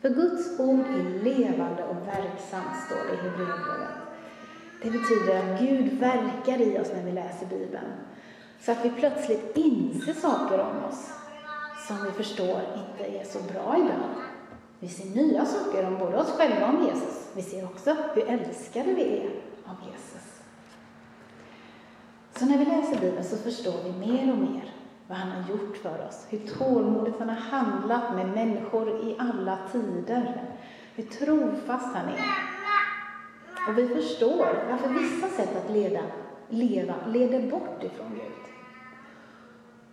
För 0.00 0.08
Guds 0.08 0.60
ord 0.60 0.86
är 0.86 1.24
levande 1.24 1.84
och 1.84 1.96
verksamt, 1.96 2.76
står 2.86 2.96
det 2.96 3.12
i 3.12 3.16
Hebreerbrevet. 3.16 3.88
Det 4.82 4.90
betyder 4.90 5.38
att 5.38 5.60
Gud 5.60 6.00
verkar 6.00 6.60
i 6.60 6.78
oss 6.78 6.92
när 6.94 7.04
vi 7.04 7.12
läser 7.12 7.46
Bibeln. 7.46 7.92
Så 8.60 8.72
att 8.72 8.84
vi 8.84 8.90
plötsligt 8.90 9.56
inser 9.56 10.12
saker 10.12 10.58
om 10.60 10.84
oss 10.84 11.10
som 11.86 12.04
vi 12.04 12.10
förstår 12.10 12.60
inte 12.76 13.18
är 13.18 13.24
så 13.24 13.38
bra 13.38 13.76
ibland. 13.78 14.14
Vi 14.78 14.88
ser 14.88 15.08
nya 15.08 15.44
saker 15.44 15.86
om 15.86 15.98
både 15.98 16.16
oss 16.16 16.30
själva 16.30 16.66
och 16.66 16.74
om 16.74 16.86
Jesus. 16.86 17.28
Vi 17.34 17.42
ser 17.42 17.64
också 17.64 17.96
hur 18.14 18.28
älskade 18.28 18.94
vi 18.94 19.02
är 19.02 19.30
av 19.64 19.76
Jesus. 19.92 20.40
Så 22.40 22.46
när 22.46 22.58
vi 22.58 22.64
läser 22.64 23.00
Bibeln 23.00 23.24
så 23.24 23.36
förstår 23.36 23.74
vi 23.84 24.06
mer 24.06 24.32
och 24.32 24.38
mer 24.38 24.74
vad 25.06 25.18
han 25.18 25.30
har 25.30 25.50
gjort 25.50 25.76
för 25.76 26.06
oss, 26.08 26.26
hur 26.28 26.38
tålmodigt 26.38 27.18
han 27.18 27.28
har 27.28 27.36
handlat 27.36 28.14
med 28.14 28.28
människor 28.28 28.88
i 28.88 29.16
alla 29.18 29.58
tider, 29.72 30.44
hur 30.94 31.04
trofast 31.04 31.94
han 31.94 32.08
är. 32.08 32.24
Och 33.68 33.78
vi 33.78 33.88
förstår 33.88 34.46
varför 34.70 34.88
vissa 34.88 35.28
sätt 35.28 35.56
att 35.56 35.70
leda, 35.70 36.00
leva 36.48 36.94
leder 37.06 37.50
bort 37.50 37.82
ifrån 37.82 38.10
Gud. 38.14 38.52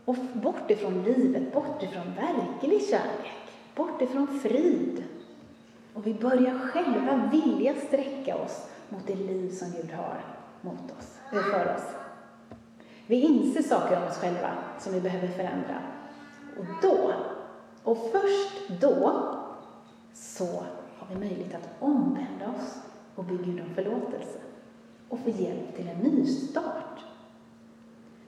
Och 0.05 0.15
bort 0.33 0.71
ifrån 0.71 1.03
livet, 1.03 1.53
bort 1.53 1.83
ifrån 1.83 2.13
verklig 2.15 2.81
kärlek, 2.89 3.51
bort 3.75 4.01
ifrån 4.01 4.39
frid. 4.39 5.03
Och 5.93 6.07
vi 6.07 6.13
börjar 6.13 6.59
själva 6.59 7.29
vilja 7.31 7.73
sträcka 7.75 8.35
oss 8.35 8.69
mot 8.89 9.07
det 9.07 9.15
liv 9.15 9.49
som 9.49 9.71
Gud 9.71 9.91
har 9.91 10.21
mot 10.61 10.91
oss, 10.99 11.17
för 11.31 11.75
oss. 11.75 12.06
Vi 13.07 13.21
inser 13.21 13.61
saker 13.61 13.97
om 13.97 14.03
oss 14.03 14.17
själva 14.17 14.49
som 14.79 14.93
vi 14.93 15.01
behöver 15.01 15.27
förändra. 15.27 15.81
Och 16.57 16.65
då, 16.81 17.13
och 17.83 17.97
först 18.11 18.81
då, 18.81 19.23
så 20.13 20.45
har 20.97 21.07
vi 21.09 21.15
möjlighet 21.15 21.55
att 21.55 21.69
omvända 21.79 22.47
oss 22.57 22.77
och 23.15 23.23
be 23.23 23.33
Gud 23.33 23.61
om 23.61 23.75
förlåtelse 23.75 24.39
och 25.09 25.19
få 25.19 25.29
hjälp 25.29 25.75
till 25.75 25.87
en 25.87 25.97
ny 25.97 26.25
start. 26.25 26.99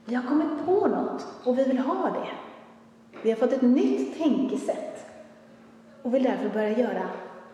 Vi 0.05 0.15
har 0.15 0.24
kommit 0.24 0.65
på 0.65 0.88
något 0.88 1.25
och 1.43 1.57
vi 1.57 1.63
vill 1.63 1.79
ha 1.79 2.09
det. 2.09 2.29
Vi 3.24 3.29
har 3.29 3.38
fått 3.38 3.53
ett 3.53 3.62
nytt 3.62 4.17
tänkesätt 4.17 5.05
och 6.03 6.13
vill 6.13 6.24
därför 6.24 6.50
börja 6.50 6.77
göra 6.77 7.09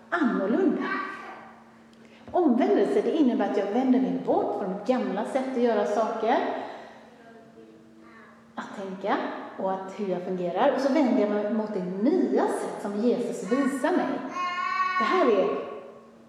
annorlunda. 0.10 0.84
Omvändelse 2.32 3.02
det 3.02 3.18
innebär 3.18 3.52
att 3.52 3.58
jag 3.58 3.66
vänder 3.66 4.00
mig 4.00 4.22
bort 4.26 4.60
från 4.60 4.76
gamla 4.88 5.26
sätt 5.26 5.52
att 5.56 5.64
göra 5.64 5.86
saker 5.86 6.65
att 8.56 8.76
tänka 8.76 9.18
och 9.58 9.74
att 9.74 10.00
hur 10.00 10.08
jag 10.08 10.24
fungerar. 10.24 10.76
Och 10.76 10.82
så 10.82 10.94
vänder 10.94 11.22
jag 11.22 11.30
mig 11.30 11.54
mot 11.54 11.74
det 11.74 11.86
nya 11.86 12.48
sätt 12.48 12.82
som 12.82 12.96
Jesus 12.96 13.52
visar 13.52 13.92
mig. 13.92 14.20
Det 15.00 15.04
här 15.04 15.26
är 15.26 15.76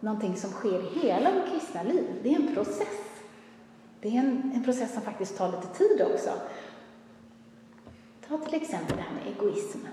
någonting 0.00 0.36
som 0.36 0.50
sker 0.50 0.80
i 0.80 0.98
hela 1.00 1.32
vårt 1.32 1.50
kristna 1.50 1.82
liv. 1.82 2.04
Det 2.22 2.34
är 2.34 2.40
en 2.40 2.54
process. 2.54 3.22
Det 4.00 4.08
är 4.08 4.20
en, 4.20 4.52
en 4.54 4.64
process 4.64 4.92
som 4.92 5.02
faktiskt 5.02 5.38
tar 5.38 5.48
lite 5.48 5.66
tid 5.66 6.02
också. 6.12 6.30
Ta 8.28 8.38
till 8.38 8.62
exempel 8.62 8.96
det 8.96 9.02
här 9.02 9.14
med 9.14 9.34
egoismen. 9.34 9.92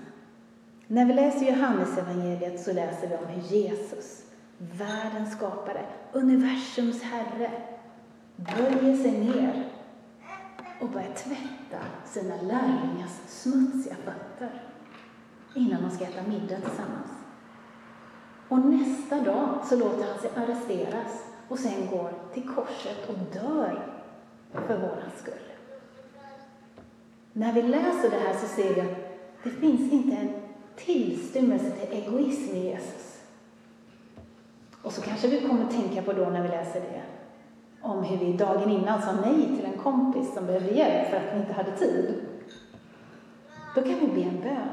När 0.86 1.06
vi 1.06 1.14
läser 1.14 1.46
Johannesevangeliet 1.46 2.64
så 2.64 2.72
läser 2.72 3.08
vi 3.08 3.16
om 3.16 3.26
hur 3.26 3.42
Jesus, 3.42 4.22
världens 4.58 5.32
skapare, 5.32 5.86
universums 6.12 7.02
herre, 7.02 7.50
böjer 8.36 8.96
sig 8.96 9.12
ner 9.12 9.73
och 10.80 10.88
börjar 10.88 11.14
tvätta 11.14 11.84
sina 12.04 12.34
lärlingars 12.36 13.12
smutsiga 13.26 13.96
fötter 14.04 14.62
innan 15.54 15.82
de 15.82 15.90
ska 15.90 16.04
äta 16.04 16.22
middag 16.22 16.60
tillsammans. 16.60 17.10
Och 18.48 18.58
nästa 18.58 19.20
dag 19.20 19.58
så 19.64 19.76
låter 19.76 20.08
han 20.08 20.18
sig 20.18 20.30
arresteras 20.36 21.24
och 21.48 21.58
sen 21.58 21.86
går 21.90 22.12
till 22.34 22.48
korset 22.48 23.08
och 23.08 23.14
dör 23.40 23.94
för 24.52 24.78
våran 24.78 25.10
skull. 25.16 25.34
När 27.32 27.52
vi 27.52 27.62
läser 27.62 28.10
det 28.10 28.18
här 28.18 28.34
så 28.34 28.46
ser 28.46 28.74
vi 28.74 28.80
att 28.80 28.96
det 29.42 29.50
finns 29.50 29.92
inte 29.92 30.16
en 30.16 30.42
tillstymmelse 30.76 31.70
till 31.70 31.98
egoism 31.98 32.56
i 32.56 32.64
Jesus. 32.64 33.20
Och 34.82 34.92
så 34.92 35.02
kanske 35.02 35.28
vi 35.28 35.40
kommer 35.40 35.72
tänka 35.72 36.02
på 36.02 36.12
då 36.12 36.24
när 36.30 36.42
vi 36.42 36.48
läser 36.48 36.80
det, 36.80 37.02
om 37.84 38.02
hur 38.02 38.16
vi 38.16 38.32
dagen 38.32 38.70
innan 38.70 39.02
sa 39.02 39.12
nej 39.12 39.56
till 39.56 39.64
en 39.64 39.78
kompis 39.78 40.34
som 40.34 40.46
behövde 40.46 40.74
hjälp 40.74 41.10
för 41.10 41.16
att 41.16 41.34
vi 41.34 41.40
inte 41.40 41.52
hade 41.52 41.76
tid. 41.76 42.14
Då 43.74 43.82
kan 43.82 43.98
vi 44.00 44.06
be 44.06 44.22
en 44.22 44.40
bön, 44.40 44.68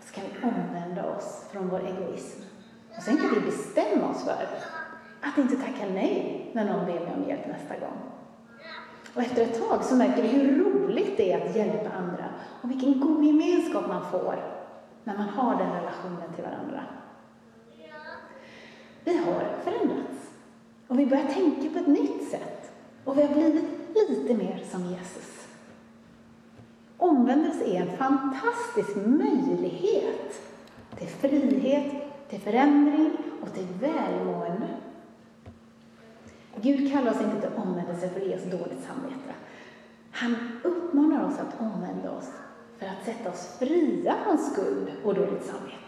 så 0.00 0.14
kan 0.14 0.24
vi 0.24 0.48
omvända 0.48 1.16
oss 1.16 1.46
från 1.52 1.68
vår 1.68 1.80
egoism. 1.80 2.40
Och 2.96 3.02
sen 3.02 3.16
kan 3.16 3.30
vi 3.34 3.40
bestämma 3.40 4.10
oss 4.10 4.24
för 4.24 4.32
att 5.20 5.38
inte 5.38 5.56
tacka 5.56 5.86
nej 5.94 6.50
när 6.52 6.64
någon 6.64 6.86
ber 6.86 7.00
mig 7.00 7.14
om 7.16 7.28
hjälp 7.28 7.46
nästa 7.46 7.74
gång. 7.74 7.98
Och 9.14 9.22
efter 9.22 9.42
ett 9.42 9.68
tag 9.68 9.84
så 9.84 9.96
märker 9.96 10.22
vi 10.22 10.28
hur 10.28 10.64
roligt 10.64 11.16
det 11.16 11.32
är 11.32 11.46
att 11.46 11.56
hjälpa 11.56 11.90
andra 11.90 12.24
och 12.62 12.70
vilken 12.70 13.00
god 13.00 13.24
gemenskap 13.24 13.88
man 13.88 14.10
får 14.10 14.44
när 15.04 15.16
man 15.16 15.28
har 15.28 15.56
den 15.56 15.72
relationen 15.72 16.32
till 16.34 16.44
varandra. 16.44 16.80
Vi 19.04 19.16
har 19.16 19.44
förändrats 19.64 20.15
och 20.88 20.98
vi 20.98 21.06
börjar 21.06 21.24
tänka 21.24 21.70
på 21.70 21.78
ett 21.78 21.86
nytt 21.86 22.30
sätt 22.30 22.70
och 23.04 23.18
vi 23.18 23.22
har 23.22 23.34
blivit 23.34 23.64
lite 24.08 24.34
mer 24.34 24.64
som 24.70 24.84
Jesus. 24.84 25.46
Omvändelse 26.96 27.64
är 27.64 27.80
en 27.80 27.96
fantastisk 27.96 28.96
möjlighet 28.96 30.42
till 30.98 31.08
frihet, 31.08 31.92
till 32.28 32.40
förändring 32.40 33.10
och 33.42 33.54
till 33.54 33.66
välmående. 33.80 34.68
Gud 36.62 36.92
kallar 36.92 37.10
oss 37.10 37.20
inte 37.20 37.40
till 37.40 37.60
omvändelse 37.60 38.08
för 38.08 38.20
att 38.20 38.26
ge 38.26 38.36
oss 38.36 38.44
dåligt 38.44 38.84
samvete. 38.86 39.34
Han 40.10 40.36
uppmanar 40.62 41.24
oss 41.24 41.38
att 41.38 41.60
omvända 41.60 42.10
oss 42.10 42.30
för 42.78 42.86
att 42.86 43.04
sätta 43.04 43.30
oss 43.30 43.56
fria 43.58 44.14
från 44.24 44.38
skuld 44.38 44.92
och 45.04 45.14
dåligt 45.14 45.44
samvete. 45.46 45.85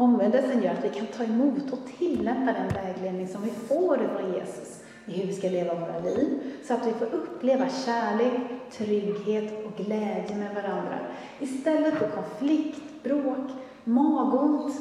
Omvändelsen 0.00 0.62
gör 0.62 0.70
att 0.70 0.84
vi 0.84 0.88
kan 0.88 1.06
ta 1.06 1.24
emot 1.24 1.72
och 1.72 1.78
tillämpa 1.98 2.52
den 2.52 2.68
vägledning 2.68 3.28
som 3.28 3.42
vi 3.42 3.50
får 3.50 3.96
från 3.96 4.32
Jesus 4.32 4.82
i 5.06 5.12
hur 5.12 5.26
vi 5.26 5.32
ska 5.32 5.48
leva 5.48 5.74
våra 5.74 5.98
liv, 5.98 6.38
så 6.64 6.74
att 6.74 6.86
vi 6.86 6.92
får 6.92 7.06
uppleva 7.06 7.68
kärlek, 7.68 8.32
trygghet 8.72 9.66
och 9.66 9.84
glädje 9.84 10.36
med 10.36 10.54
varandra 10.54 10.98
istället 11.38 11.94
för 11.94 12.08
konflikt, 12.08 13.02
bråk, 13.02 13.50
magont 13.84 14.76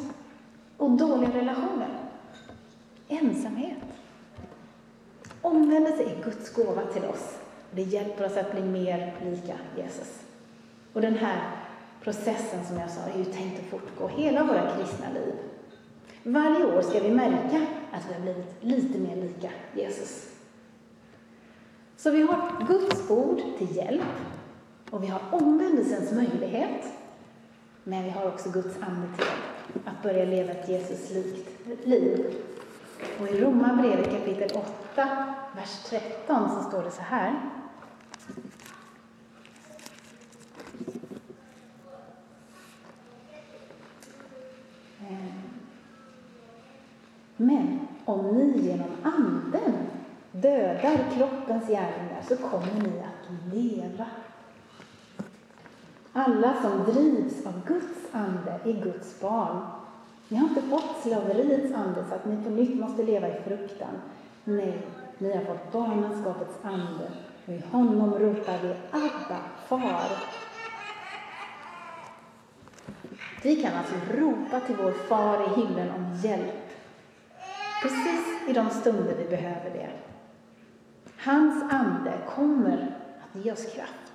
och 0.78 0.92
dåliga 0.92 1.30
relationer. 1.30 1.90
Ensamhet. 3.08 3.78
Omvändelse 5.42 6.04
är 6.04 6.24
Guds 6.24 6.54
gåva 6.54 6.82
till 6.94 7.06
oss. 7.06 7.38
Det 7.72 7.82
hjälper 7.82 8.26
oss 8.26 8.38
att 8.38 8.52
bli 8.52 8.62
mer 8.62 9.14
lika 9.24 9.56
Jesus. 9.78 10.24
Och 10.94 11.02
den 11.02 11.16
här 11.16 11.69
processen, 12.10 12.66
som 12.68 12.80
jag 12.80 12.90
sa, 12.90 13.02
är 13.02 13.18
ju 13.18 13.26
tänkt 13.26 13.60
att 13.60 13.66
fortgå 13.66 14.08
hela 14.08 14.44
våra 14.44 14.78
kristna 14.78 15.06
liv. 15.14 15.34
Varje 16.24 16.66
år 16.66 16.82
ska 16.82 17.00
vi 17.00 17.12
märka 17.12 17.66
att 17.92 18.10
vi 18.10 18.14
har 18.14 18.22
blivit 18.22 18.56
lite 18.62 19.00
mer 19.00 19.16
lika 19.16 19.50
Jesus. 19.76 20.30
Så 21.98 22.12
vi 22.12 22.22
har 22.22 22.66
Guds 22.68 23.10
ord 23.10 23.42
till 23.58 23.76
hjälp 23.76 24.02
och 24.90 25.04
vi 25.04 25.08
har 25.08 25.22
omvändelsens 25.32 26.12
möjlighet. 26.12 26.86
Men 27.84 28.04
vi 28.04 28.10
har 28.10 28.28
också 28.28 28.50
Guds 28.50 28.76
ande 28.82 29.08
till 29.18 29.26
hjälp 29.26 29.88
att 29.88 30.04
börja 30.04 30.26
leva 30.26 30.52
ett 30.52 30.70
Jesus-likt 30.70 31.68
liv. 31.84 32.36
Och 33.22 33.28
i 33.28 33.42
Romarbrevet 33.42 34.12
kapitel 34.12 34.50
8, 34.94 35.08
vers 35.56 35.84
13 35.90 36.50
så 36.50 36.70
står 36.70 36.84
det 36.84 36.92
så 36.92 37.02
här. 37.02 37.59
Eh, 45.10 45.16
men 47.38 47.88
om 48.06 48.38
ni 48.38 48.62
genom 48.62 48.90
Anden 49.04 49.74
dödar 50.32 51.00
kroppens 51.16 51.68
gärningar 51.68 52.22
så 52.28 52.38
kommer 52.38 52.74
ni 52.74 53.00
att 53.00 53.54
leva. 53.54 54.06
Alla 56.14 56.62
som 56.62 56.94
drivs 56.94 57.46
av 57.46 57.66
Guds 57.68 58.00
ande 58.12 58.60
är 58.66 58.84
Guds 58.84 59.22
barn. 59.22 59.62
Ni 60.28 60.38
har 60.38 60.50
inte 60.50 60.62
fått 60.62 61.04
slaveriets 61.04 61.74
ande 61.74 62.04
så 62.10 62.16
att 62.16 62.26
ni 62.26 62.44
på 62.44 62.50
nytt 62.50 62.80
måste 62.80 63.04
leva 63.04 63.28
i 63.28 63.42
fruktan. 63.42 64.02
Nej, 64.44 64.88
ni 65.18 65.36
har 65.36 65.44
fått 65.44 65.72
barnaskapets 65.72 66.58
ande 66.64 67.12
och 67.46 67.54
i 67.54 67.64
honom 67.72 68.14
ropar 68.14 68.60
vi 68.62 68.74
Abba, 68.92 69.40
far. 69.68 70.39
Vi 73.44 73.62
kan 73.62 73.74
alltså 73.74 73.96
ropa 74.14 74.60
till 74.60 74.76
vår 74.76 74.92
far 74.92 75.44
i 75.44 75.62
himlen 75.62 75.92
om 75.92 76.16
hjälp 76.24 76.70
Precis 77.82 78.50
i 78.50 78.54
de 78.54 78.70
stunder 78.70 79.16
vi 79.18 79.30
behöver 79.30 79.70
det. 79.70 79.90
Hans 81.18 81.74
ande 81.74 82.14
kommer 82.28 82.96
att 83.22 83.46
ge 83.46 83.52
oss 83.52 83.74
kraft 83.74 84.14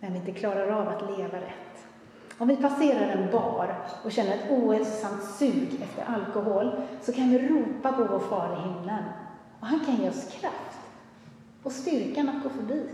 när 0.00 0.10
vi 0.10 0.16
inte 0.16 0.32
klarar 0.32 0.68
av 0.68 0.88
att 0.88 1.18
leva 1.18 1.38
rätt. 1.38 1.86
Om 2.38 2.48
vi 2.48 2.56
passerar 2.56 3.08
en 3.08 3.30
bar 3.30 3.76
och 4.04 4.12
känner 4.12 4.34
ett 4.34 4.50
ohälsosamt 4.50 5.24
sug 5.24 5.82
efter 5.82 6.14
alkohol 6.14 6.70
så 7.02 7.12
kan 7.12 7.30
vi 7.30 7.48
ropa 7.48 7.92
på 7.92 8.04
vår 8.04 8.18
far 8.18 8.56
i 8.58 8.68
himlen 8.68 9.04
och 9.60 9.66
han 9.66 9.80
kan 9.80 9.96
ge 9.96 10.08
oss 10.08 10.38
kraft 10.40 10.78
och 11.62 11.72
styrkan 11.72 12.28
att 12.28 12.42
gå 12.42 12.48
förbi. 12.48 12.88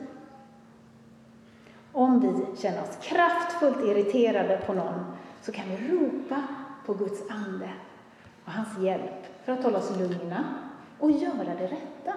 Om 1.92 2.20
vi 2.20 2.60
känner 2.62 2.82
oss 2.82 2.98
kraftfullt 3.00 3.84
irriterade 3.84 4.62
på 4.66 4.72
någon 4.72 5.15
så 5.46 5.52
kan 5.52 5.64
vi 5.68 5.92
ropa 5.92 6.42
på 6.86 6.94
Guds 6.94 7.30
ande 7.30 7.70
och 8.44 8.52
hans 8.52 8.78
hjälp 8.78 9.44
för 9.44 9.52
att 9.52 9.64
hålla 9.64 9.78
oss 9.78 9.98
lugna 9.98 10.44
och 10.98 11.10
göra 11.10 11.54
det 11.58 11.66
rätta. 11.66 12.12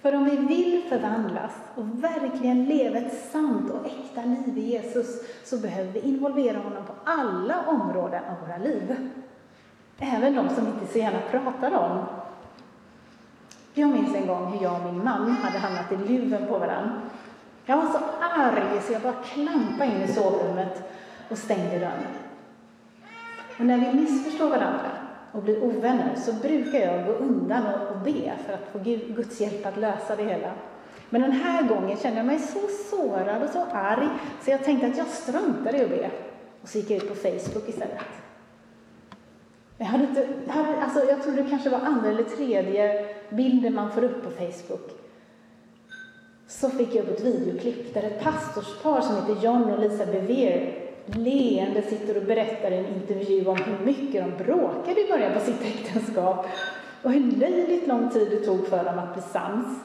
För 0.00 0.14
om 0.14 0.24
vi 0.24 0.36
vill 0.36 0.82
förvandlas 0.88 1.52
och 1.74 2.04
verkligen 2.04 2.64
leva 2.64 2.98
ett 2.98 3.30
sant 3.32 3.70
och 3.70 3.86
äkta 3.86 4.24
liv 4.24 4.58
i 4.58 4.60
Jesus 4.60 5.06
så 5.44 5.58
behöver 5.58 5.92
vi 5.92 6.00
involvera 6.00 6.58
honom 6.58 6.86
på 6.86 6.92
alla 7.04 7.66
områden 7.66 8.22
av 8.24 8.46
våra 8.46 8.56
liv. 8.56 9.10
Även 9.98 10.34
de 10.34 10.48
som 10.48 10.64
vi 10.64 10.70
inte 10.70 10.92
så 10.92 10.98
gärna 10.98 11.20
pratar 11.30 11.72
om. 11.74 12.04
Jag 13.74 13.88
minns 13.88 14.14
en 14.14 14.26
gång 14.26 14.52
hur 14.52 14.62
jag 14.62 14.74
och 14.74 14.92
min 14.92 15.04
man 15.04 15.30
hade 15.30 15.58
hamnat 15.58 15.92
i 15.92 15.96
luven 15.96 16.46
på 16.46 16.58
varandra. 16.58 16.92
Jag 17.64 17.76
var 17.76 17.86
så 17.92 17.98
arg 18.20 18.82
så 18.82 18.92
jag 18.92 19.02
bara 19.02 19.22
klampade 19.22 19.86
in 19.86 20.02
i 20.02 20.12
sovrummet 20.12 20.90
och 21.30 21.38
stängde 21.38 21.78
dörren. 21.78 22.06
Och 23.58 23.66
när 23.66 23.78
vi 23.78 24.00
missförstår 24.00 24.48
varandra 24.48 24.90
och 25.32 25.42
blir 25.42 25.64
ovänner 25.64 26.14
så 26.16 26.32
brukar 26.32 26.78
jag 26.78 27.06
gå 27.06 27.12
undan 27.12 27.62
och, 27.66 27.98
be 28.04 28.32
för 28.46 28.52
att 28.52 28.68
få 28.72 28.78
Guds 29.14 29.40
hjälp 29.40 29.66
att 29.66 29.76
lösa 29.76 30.16
det 30.16 30.24
hela. 30.24 30.52
Men 31.10 31.22
den 31.22 31.32
här 31.32 31.62
gången 31.62 31.96
kände 31.96 32.16
jag 32.16 32.26
mig 32.26 32.38
så 32.38 32.60
sårad 32.90 33.42
och 33.42 33.50
så 33.50 33.64
arg 33.72 34.08
så 34.44 34.50
jag 34.50 34.64
tänkte 34.64 34.86
att 34.86 34.96
jag 34.96 35.06
struntar 35.06 35.74
i 35.74 35.84
att 35.84 35.90
be. 35.90 36.10
Och 36.62 36.68
så 36.68 36.78
gick 36.78 36.90
jag 36.90 36.96
ut 36.96 37.08
på 37.08 37.14
Facebook 37.14 37.68
istället. 37.68 37.98
Jag, 39.78 39.86
hade 39.86 40.04
inte, 40.04 40.28
hade, 40.48 40.82
alltså 40.82 41.04
jag 41.04 41.22
tror 41.22 41.36
det 41.36 41.50
kanske 41.50 41.70
var 41.70 41.78
andra 41.78 42.08
eller 42.08 42.22
tredje 42.22 43.06
bilden 43.30 43.74
man 43.74 43.92
får 43.92 44.04
upp 44.04 44.24
på 44.24 44.30
Facebook. 44.30 44.90
Så 46.48 46.70
fick 46.70 46.94
jag 46.94 47.04
upp 47.04 47.18
ett 47.18 47.24
videoklipp 47.24 47.94
där 47.94 48.02
ett 48.02 48.22
pastorspar 48.22 49.00
som 49.00 49.16
heter 49.16 49.44
John 49.44 49.64
och 49.64 49.78
Lisa 49.78 50.06
Bevere 50.06 50.89
leende 51.16 51.82
sitter 51.82 52.16
och 52.16 52.22
berättar 52.22 52.70
i 52.70 52.76
en 52.76 52.86
intervju 52.86 53.46
om 53.46 53.56
hur 53.56 53.84
mycket 53.84 54.24
de 54.24 54.44
bråkade 54.44 55.00
i 55.00 55.08
början 55.08 55.34
på 55.34 55.40
sitt 55.40 55.62
äktenskap 55.62 56.46
och 57.02 57.12
hur 57.12 57.36
löjligt 57.36 57.86
lång 57.86 58.10
tid 58.10 58.28
det 58.30 58.36
tog 58.36 58.66
för 58.66 58.84
dem 58.84 58.98
att 58.98 59.12
bli 59.12 59.22
sams. 59.22 59.78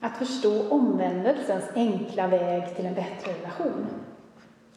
Att 0.00 0.16
förstå 0.18 0.68
omvändelsens 0.68 1.64
enkla 1.74 2.26
väg 2.26 2.76
till 2.76 2.86
en 2.86 2.94
bättre 2.94 3.32
relation. 3.32 3.86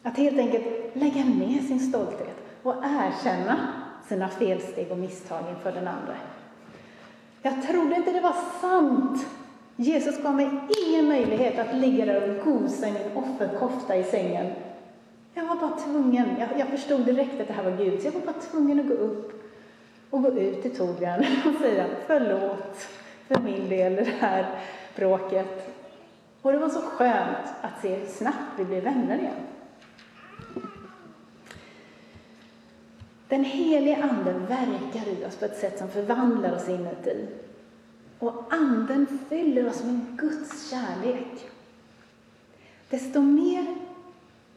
Att 0.02 0.16
helt 0.16 0.38
enkelt 0.38 0.64
lägga 0.92 1.24
ner 1.24 1.60
sin 1.60 1.80
stolthet 1.80 2.36
och 2.62 2.74
erkänna 2.84 3.56
sina 4.08 4.28
felsteg 4.28 4.90
och 4.90 4.98
misstag 4.98 5.40
inför 5.50 5.72
den 5.72 5.88
andra. 5.88 6.16
Jag 7.42 7.62
trodde 7.62 7.96
inte 7.96 8.12
det 8.12 8.20
var 8.20 8.36
sant. 8.60 9.26
Jesus 9.76 10.22
gav 10.22 10.34
mig 10.34 10.50
ingen 10.86 11.08
möjlighet 11.08 11.58
att 11.58 11.74
ligga 11.74 12.04
där 12.04 12.30
och 12.30 12.44
gosa 12.44 12.88
i 12.88 12.92
min 12.92 13.16
offerkofta 13.16 13.96
i 13.96 14.04
sängen 14.04 14.52
jag 15.36 15.44
var 15.44 15.56
bara 15.56 15.78
tvungen, 15.78 16.36
jag, 16.38 16.48
jag 16.58 16.68
förstod 16.68 17.04
direkt 17.04 17.40
att 17.40 17.46
det 17.48 17.52
här 17.52 17.70
var 17.70 17.76
Gud, 17.76 18.00
så 18.00 18.06
jag 18.06 18.12
var 18.12 18.20
bara 18.20 18.40
tvungen 18.40 18.80
att 18.80 18.86
gå 18.86 18.94
upp 18.94 19.42
och 20.10 20.22
gå 20.22 20.28
ut 20.28 20.62
till 20.62 20.76
Torbjörn 20.76 21.24
och 21.46 21.60
säga 21.60 21.86
förlåt 22.06 22.88
för 23.28 23.40
min 23.40 23.68
del, 23.68 23.96
det 23.96 24.12
här 24.20 24.46
bråket. 24.96 25.76
Och 26.42 26.52
det 26.52 26.58
var 26.58 26.68
så 26.68 26.80
skönt 26.80 27.46
att 27.60 27.82
se 27.82 27.94
hur 27.94 28.06
snabbt 28.06 28.58
vi 28.58 28.64
blev 28.64 28.84
vänner 28.84 29.18
igen. 29.18 29.46
Den 33.28 33.44
helige 33.44 34.02
Ande 34.02 34.32
verkar 34.32 35.08
i 35.08 35.24
oss 35.24 35.36
på 35.36 35.44
ett 35.44 35.58
sätt 35.58 35.78
som 35.78 35.88
förvandlar 35.88 36.56
oss 36.56 36.68
inuti. 36.68 37.26
Och 38.18 38.44
Anden 38.50 39.18
fyller 39.28 39.68
oss 39.68 39.84
med 39.84 40.00
Guds 40.18 40.70
kärlek. 40.70 41.48
Desto 42.90 43.20
mer 43.20 43.85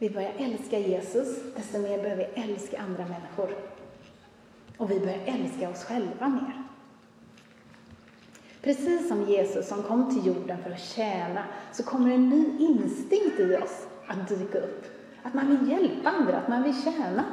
vi 0.00 0.10
börjar 0.10 0.32
älska 0.38 0.78
Jesus, 0.78 1.38
desto 1.56 1.78
mer 1.78 1.98
börjar 1.98 2.16
vi 2.16 2.42
älska 2.42 2.78
andra 2.78 3.04
människor. 3.04 3.56
Och 4.76 4.90
vi 4.90 5.00
börjar 5.00 5.20
älska 5.26 5.70
oss 5.70 5.84
själva 5.84 6.28
mer. 6.28 6.62
Precis 8.62 9.08
som 9.08 9.22
Jesus 9.22 9.68
som 9.68 9.82
kom 9.82 10.14
till 10.14 10.26
jorden 10.26 10.58
för 10.62 10.70
att 10.70 10.80
tjäna, 10.80 11.44
så 11.72 11.82
kommer 11.82 12.10
en 12.10 12.28
ny 12.28 12.58
instinkt 12.58 13.40
i 13.40 13.56
oss 13.56 13.86
att 14.06 14.28
dyka 14.28 14.58
upp. 14.58 14.84
Att 15.22 15.34
man 15.34 15.46
vill 15.46 15.70
hjälpa 15.70 16.10
andra, 16.10 16.36
att 16.36 16.48
man 16.48 16.62
vill 16.62 16.82
tjäna. 16.82 17.24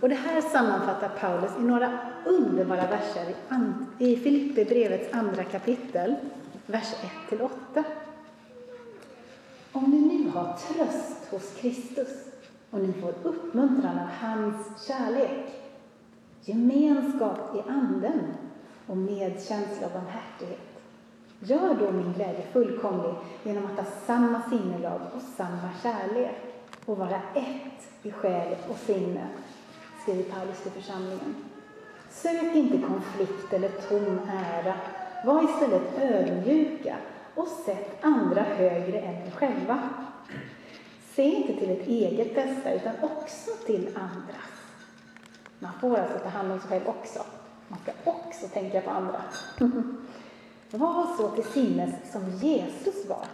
Och 0.00 0.08
det 0.08 0.14
här 0.14 0.40
sammanfattar 0.40 1.08
Paulus 1.08 1.50
i 1.58 1.62
några 1.62 1.98
underbara 2.26 2.86
verser 2.86 3.34
i 3.98 4.16
Filipperbrevets 4.16 5.14
andra 5.14 5.44
kapitel, 5.44 6.14
vers 6.66 6.94
1-8. 7.30 7.84
Om 9.72 9.90
ni 9.90 10.00
nu 10.00 10.30
har 10.30 10.56
tröst 10.56 11.30
hos 11.30 11.54
Kristus 11.60 12.08
och 12.70 12.80
ni 12.80 12.92
får 12.92 13.14
uppmuntran 13.22 13.98
av 13.98 14.06
hans 14.06 14.86
kärlek, 14.86 15.52
gemenskap 16.44 17.56
i 17.56 17.70
anden 17.70 18.20
och 18.86 18.96
medkänsla 18.96 19.86
och 19.86 19.92
barmhärtighet. 19.92 20.58
Gör 21.40 21.74
då 21.74 21.92
min 21.92 22.12
glädje 22.12 22.46
fullkomlig 22.52 23.14
genom 23.44 23.66
att 23.66 23.76
ha 23.76 23.84
samma 24.06 24.42
sinnelag 24.42 25.00
och 25.16 25.22
samma 25.36 25.70
kärlek 25.82 26.36
och 26.86 26.98
vara 26.98 27.20
ett 27.34 27.88
i 28.02 28.10
själ 28.10 28.56
och 28.68 28.76
sinne, 28.76 29.26
skriver 30.02 30.22
Paulus 30.22 30.62
till 30.62 30.72
församlingen. 30.72 31.34
Sök 32.10 32.56
inte 32.56 32.78
konflikt 32.78 33.52
eller 33.52 33.68
tom 33.68 34.20
ära. 34.28 34.74
Var 35.24 35.44
istället 35.44 36.02
ödmjuka 36.02 36.96
och 37.34 37.48
sätt 37.48 37.98
andra 38.00 38.42
högre 38.42 39.00
än 39.00 39.26
er 39.26 39.30
själva. 39.30 39.88
Se 41.14 41.22
inte 41.22 41.52
till 41.52 41.70
ett 41.70 41.88
eget 41.88 42.34
bästa, 42.34 42.72
utan 42.72 42.94
också 43.02 43.50
till 43.66 43.86
andras. 43.86 44.52
Man 45.58 45.72
får 45.80 45.96
alltså 45.96 46.18
ta 46.18 46.28
hand 46.28 46.52
om 46.52 46.60
sig 46.60 46.68
själv 46.68 46.88
också. 46.88 47.22
Man 47.68 47.78
ska 47.78 47.92
också 48.10 48.48
tänka 48.48 48.80
på 48.80 48.90
andra. 48.90 49.22
Var 50.70 51.16
så 51.16 51.28
till 51.28 51.44
sinnes 51.44 52.12
som 52.12 52.30
Jesus 52.30 53.08
var. 53.08 53.26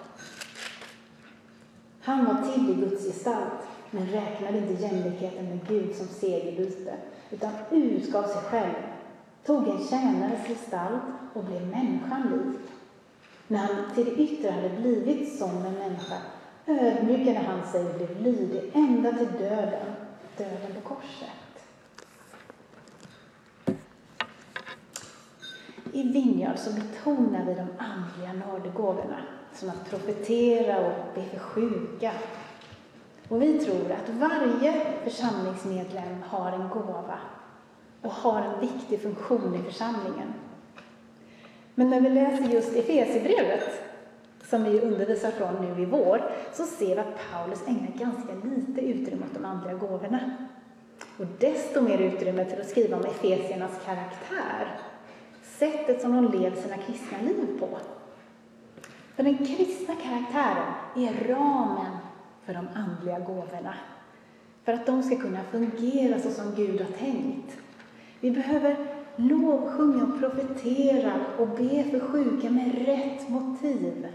Han 2.00 2.24
var 2.24 2.52
till 2.52 2.70
i 2.70 2.74
Guds 2.74 3.06
gestalt, 3.06 3.68
men 3.90 4.06
räknade 4.06 4.58
inte 4.58 4.82
jämlikheten 4.82 5.48
med 5.48 5.68
Gud 5.68 5.96
som 5.96 6.06
segerbyte, 6.06 6.94
utan 7.30 7.52
utgav 7.70 8.22
sig 8.22 8.42
själv, 8.42 8.74
tog 9.46 9.68
en 9.68 9.86
tjänares 9.88 10.46
gestalt 10.46 11.02
och 11.32 11.44
blev 11.44 11.66
människan 11.66 12.22
lik. 12.22 12.60
När 13.50 13.58
han 13.58 13.94
till 13.94 14.04
det 14.04 14.22
yttre 14.22 14.50
hade 14.50 14.68
blivit 14.68 15.38
som 15.38 15.50
en 15.50 15.74
människa 15.74 16.16
ödmjukade 16.66 17.38
han 17.38 17.72
sig 17.72 17.86
och 17.86 17.94
blev 17.94 18.22
lydig 18.22 18.70
ända 18.74 19.12
till 19.12 19.32
döden, 19.38 19.94
döden 20.36 20.74
på 20.74 20.94
korset. 20.94 21.28
I 25.92 26.02
Vinjard 26.02 26.58
så 26.58 26.70
betonar 26.72 27.44
vi 27.46 27.54
de 27.54 27.66
andliga 27.78 28.46
nådegåvorna, 28.46 29.20
som 29.54 29.68
att 29.68 29.90
profetera 29.90 30.86
och 30.86 31.14
be 31.14 31.24
för 31.24 31.38
sjuka. 31.38 32.12
Och 33.28 33.42
vi 33.42 33.58
tror 33.58 33.92
att 33.92 34.08
varje 34.08 34.84
församlingsmedlem 35.04 36.22
har 36.22 36.52
en 36.52 36.68
gåva 36.68 37.18
och 38.02 38.12
har 38.12 38.42
en 38.42 38.60
viktig 38.60 39.02
funktion 39.02 39.54
i 39.54 39.62
församlingen. 39.62 40.34
Men 41.78 41.90
när 41.90 42.00
vi 42.00 42.08
läser 42.08 42.44
just 42.44 42.76
Efesierbrevet, 42.76 43.82
som 44.50 44.64
vi 44.64 44.80
undervisar 44.80 45.30
från 45.30 45.54
nu 45.54 45.82
i 45.82 45.84
vår, 45.84 46.22
så 46.52 46.64
ser 46.64 46.94
vi 46.94 47.00
att 47.00 47.18
Paulus 47.32 47.62
ägnar 47.66 47.92
ganska 47.94 48.32
lite 48.34 48.80
utrymme 48.80 49.26
åt 49.26 49.34
de 49.34 49.44
andliga 49.44 49.74
gåvorna. 49.74 50.20
Och 51.18 51.26
desto 51.38 51.80
mer 51.80 51.98
utrymme 51.98 52.44
till 52.44 52.60
att 52.60 52.68
skriva 52.68 52.96
om 52.96 53.04
Efesiernas 53.04 53.80
karaktär 53.84 54.78
sättet 55.42 56.00
som 56.00 56.12
de 56.12 56.38
led 56.38 56.58
sina 56.58 56.76
kristna 56.76 57.18
liv 57.22 57.60
på. 57.60 57.68
För 59.16 59.22
den 59.22 59.38
kristna 59.38 59.94
karaktären 59.94 60.72
är 60.96 61.28
ramen 61.28 61.96
för 62.44 62.54
de 62.54 62.68
andliga 62.74 63.18
gåvorna. 63.18 63.74
För 64.64 64.72
att 64.72 64.86
de 64.86 65.02
ska 65.02 65.16
kunna 65.16 65.42
fungera 65.42 66.20
så 66.20 66.30
som 66.30 66.54
Gud 66.54 66.80
har 66.80 66.92
tänkt. 66.92 67.56
Vi 68.20 68.30
behöver 68.30 68.76
lovsjunga 69.18 70.04
och 70.04 70.20
profetera 70.20 71.12
och 71.38 71.48
be 71.48 71.84
för 71.90 72.00
sjuka 72.00 72.50
med 72.50 72.86
rätt 72.86 73.28
motiv. 73.28 74.08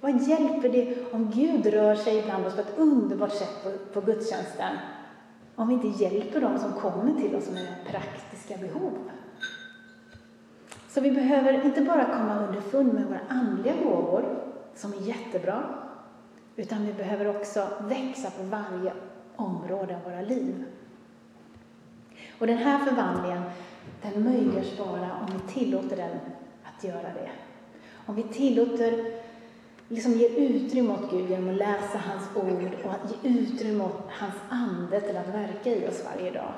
Vad 0.00 0.22
hjälper 0.28 0.68
det 0.68 1.12
om 1.12 1.30
Gud 1.34 1.66
rör 1.66 1.94
sig 1.94 2.18
ibland 2.18 2.46
oss 2.46 2.54
på 2.54 2.60
ett 2.60 2.78
underbart 2.78 3.32
sätt 3.32 3.62
på, 3.62 4.00
på 4.00 4.06
gudstjänsten 4.06 4.76
om 5.54 5.68
vi 5.68 5.74
inte 5.74 6.04
hjälper 6.04 6.40
dem 6.40 6.58
som 6.58 6.72
kommer 6.72 7.20
till 7.20 7.34
oss 7.36 7.50
med 7.50 7.76
praktiska 7.86 8.56
behov? 8.56 8.92
Så 10.88 11.00
vi 11.00 11.10
behöver 11.10 11.64
inte 11.64 11.82
bara 11.82 12.04
komma 12.04 12.46
underfund 12.46 12.94
med 12.94 13.06
våra 13.06 13.20
andliga 13.28 13.74
gåvor, 13.84 14.24
som 14.74 14.92
är 14.92 15.00
jättebra, 15.00 15.62
utan 16.56 16.86
vi 16.86 16.92
behöver 16.92 17.36
också 17.36 17.68
växa 17.80 18.30
på 18.30 18.42
varje 18.42 18.92
område 19.36 19.96
av 19.96 20.12
våra 20.12 20.20
liv. 20.20 20.64
Och 22.38 22.46
den 22.46 22.58
här 22.58 22.78
förvandlingen, 22.78 23.42
den 24.02 24.24
möjliggörs 24.24 24.78
bara 24.78 25.10
om 25.20 25.26
vi 25.32 25.52
tillåter 25.52 25.96
den 25.96 26.20
att 26.62 26.84
göra 26.84 27.02
det. 27.02 27.30
Om 28.06 28.14
vi 28.14 28.22
tillåter, 28.22 29.04
liksom 29.88 30.12
ger 30.12 30.30
utrymme 30.30 30.92
åt 30.92 31.10
Gud 31.10 31.30
genom 31.30 31.50
att 31.50 31.56
läsa 31.56 31.98
hans 31.98 32.36
ord 32.36 32.70
och 32.84 32.90
att 32.90 33.24
ge 33.24 33.30
utrymme 33.30 33.84
åt 33.84 34.08
hans 34.08 34.34
ande 34.48 35.00
till 35.00 35.16
att 35.16 35.28
verka 35.28 35.70
i 35.70 35.88
oss 35.88 36.04
varje 36.04 36.30
dag. 36.30 36.52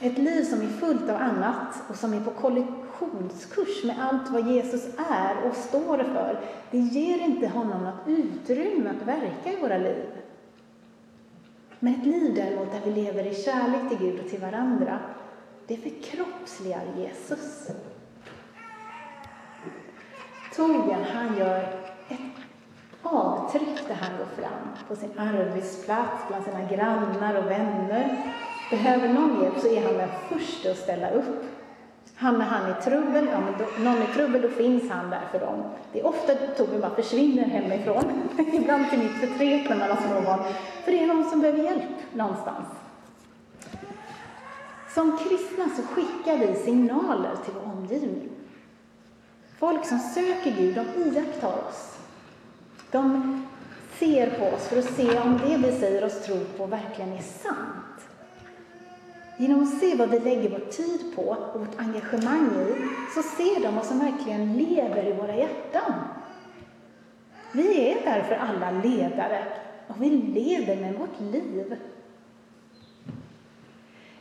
Ett 0.00 0.18
liv 0.18 0.42
som 0.42 0.60
är 0.60 0.66
fullt 0.66 1.10
av 1.10 1.16
annat 1.16 1.82
och 1.88 1.96
som 1.96 2.12
är 2.12 2.20
på 2.20 2.30
kollisionskurs 2.30 3.84
med 3.84 3.96
allt 4.00 4.30
vad 4.30 4.48
Jesus 4.48 4.86
är 5.10 5.48
och 5.48 5.56
står 5.56 5.98
för, 5.98 6.40
det 6.70 6.78
ger 6.78 7.18
inte 7.18 7.48
honom 7.48 7.84
något 7.84 8.08
utrymme 8.08 8.90
att 8.90 9.06
verka 9.08 9.52
i 9.52 9.60
våra 9.60 9.78
liv. 9.78 10.04
Men 11.80 11.94
ett 11.94 12.06
liv 12.06 12.34
däremot 12.34 12.72
där 12.72 12.80
vi 12.84 13.02
lever 13.02 13.26
i 13.26 13.34
kärlek 13.34 13.88
till 13.88 13.98
Gud 13.98 14.20
och 14.20 14.30
till 14.30 14.40
varandra, 14.40 14.98
det 15.68 15.76
förkroppsligar 15.76 16.82
Jesus. 16.96 17.70
Torbjörn, 20.56 21.04
han 21.14 21.38
gör 21.38 21.58
ett 22.08 22.18
avtryck 23.02 23.88
där 23.88 23.94
han 23.94 24.18
går 24.18 24.42
fram 24.42 24.68
på 24.88 24.96
sin 24.96 25.18
arbetsplats, 25.18 26.28
bland 26.28 26.44
sina 26.44 26.62
grannar 26.62 27.34
och 27.34 27.50
vänner 27.50 28.34
Behöver 28.70 29.08
någon 29.08 29.42
hjälp 29.42 29.58
så 29.58 29.68
är 29.68 29.84
han 29.84 29.94
den 29.94 30.08
första 30.28 30.70
att 30.70 30.76
ställa 30.76 31.10
upp. 31.10 31.44
Hamnar 32.14 32.46
han 32.46 32.70
i 32.70 32.82
trubbel, 32.82 33.28
ja, 33.32 33.40
men 33.40 33.54
då, 33.58 33.90
någon 33.90 34.02
i 34.02 34.06
trubbel, 34.06 34.42
då 34.42 34.48
finns 34.48 34.90
han 34.90 35.10
där 35.10 35.22
för 35.30 35.38
dem. 35.38 35.62
Det 35.92 36.00
är 36.00 36.06
ofta 36.06 36.34
Torbjörn 36.34 36.80
bara 36.80 36.94
försvinner 36.94 37.44
hemifrån, 37.44 38.04
ibland 38.52 38.90
till 38.90 38.98
mitt 38.98 39.20
förtret 39.20 39.68
när 39.68 39.76
man 39.76 39.90
har 39.90 39.96
småbarn, 39.96 40.40
för 40.84 40.92
det 40.92 41.02
är 41.02 41.06
någon 41.06 41.30
som 41.30 41.40
behöver 41.40 41.62
hjälp 41.62 42.14
någonstans. 42.14 42.66
Som 44.98 45.18
kristna 45.18 45.68
så 45.76 45.82
skickar 45.82 46.38
vi 46.38 46.54
signaler 46.54 47.36
till 47.44 47.54
vår 47.54 47.72
omgivning. 47.72 48.28
Folk 49.58 49.86
som 49.86 49.98
söker 49.98 50.50
Gud, 50.58 50.74
de 50.74 51.02
iakttar 51.02 51.68
oss. 51.68 51.98
De 52.90 53.46
ser 53.98 54.30
på 54.30 54.56
oss 54.56 54.68
för 54.68 54.78
att 54.78 54.94
se 54.96 55.18
om 55.18 55.40
det 55.46 55.56
vi 55.56 55.80
säger 55.80 56.04
oss 56.04 56.26
tro 56.26 56.36
på 56.56 56.66
verkligen 56.66 57.12
är 57.12 57.22
sant. 57.22 58.00
Genom 59.36 59.62
att 59.62 59.80
se 59.80 59.94
vad 59.94 60.10
vi 60.10 60.18
lägger 60.18 60.50
vår 60.50 60.70
tid 60.70 61.16
på 61.16 61.22
och 61.22 61.60
vårt 61.60 61.80
engagemang 61.80 62.46
i, 62.46 62.74
så 63.14 63.22
ser 63.22 63.62
de 63.62 63.74
vad 63.74 63.84
som 63.84 63.98
verkligen 63.98 64.56
lever 64.56 65.06
i 65.06 65.12
våra 65.12 65.36
hjärtan. 65.36 65.92
Vi 67.52 67.90
är 67.90 68.04
därför 68.04 68.34
alla 68.34 68.70
ledare 68.70 69.44
och 69.88 70.02
vi 70.02 70.10
lever 70.10 70.76
med 70.76 70.94
vårt 70.94 71.20
liv. 71.20 71.76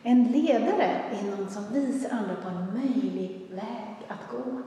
En 0.07 0.23
ledare 0.23 1.01
är 1.11 1.37
någon 1.37 1.49
som 1.49 1.73
visar 1.73 2.09
andra 2.09 2.35
på 2.35 2.49
en 2.49 2.73
möjlig 2.73 3.47
väg 3.51 4.07
att 4.07 4.31
gå. 4.31 4.61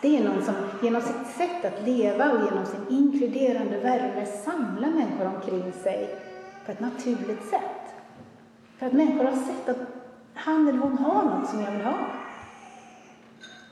Det 0.00 0.18
är 0.18 0.24
någon 0.24 0.42
som 0.42 0.54
genom 0.82 1.02
sitt 1.02 1.26
sätt 1.26 1.64
att 1.64 1.86
leva 1.86 2.32
och 2.32 2.44
genom 2.44 2.66
sin 2.66 2.86
inkluderande 2.90 3.78
värme 3.78 4.26
samlar 4.26 4.90
människor 4.90 5.26
omkring 5.26 5.72
sig 5.72 6.16
på 6.66 6.72
ett 6.72 6.80
naturligt 6.80 7.44
sätt. 7.44 7.94
För 8.78 8.86
att 8.86 8.92
människor 8.92 9.24
har 9.24 9.36
sett 9.36 9.68
att 9.68 9.88
han 10.34 10.68
eller 10.68 10.78
hon 10.78 10.98
har 10.98 11.22
något 11.22 11.48
som 11.48 11.60
jag 11.60 11.72
vill 11.72 11.84
ha. 11.84 12.06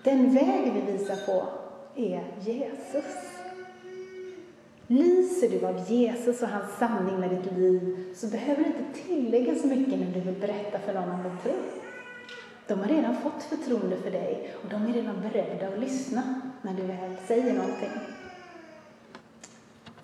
Den 0.05 0.35
väg 0.35 0.73
vi 0.75 0.93
visar 0.93 1.17
på 1.27 1.49
är 1.95 2.25
Jesus. 2.41 3.30
Lyser 4.91 5.49
du 5.51 5.67
av 5.67 5.91
Jesus 5.91 6.43
och 6.43 6.49
hans 6.49 6.79
sanning 6.79 7.21
med 7.21 7.31
ditt 7.31 7.53
liv 7.53 8.13
så 8.15 8.27
behöver 8.27 8.65
du 8.65 8.69
inte 8.69 9.01
tillägga 9.07 9.55
så 9.55 9.67
mycket 9.67 9.99
när 9.99 10.13
du 10.13 10.21
vill 10.21 10.41
berätta 10.41 10.79
för 10.79 10.95
någon 10.95 11.11
om 11.11 11.23
din 11.23 11.39
tro. 11.43 11.53
De 12.67 12.79
har 12.79 12.87
redan 12.87 13.17
fått 13.17 13.43
förtroende 13.43 13.97
för 13.97 14.11
dig 14.11 14.55
och 14.63 14.71
de 14.71 14.87
är 14.87 14.93
redan 14.93 15.21
beredda 15.21 15.69
att 15.69 15.79
lyssna 15.79 16.41
när 16.63 16.75
du 16.75 16.83
väl 16.83 17.17
säger 17.27 17.55
någonting. 17.55 17.91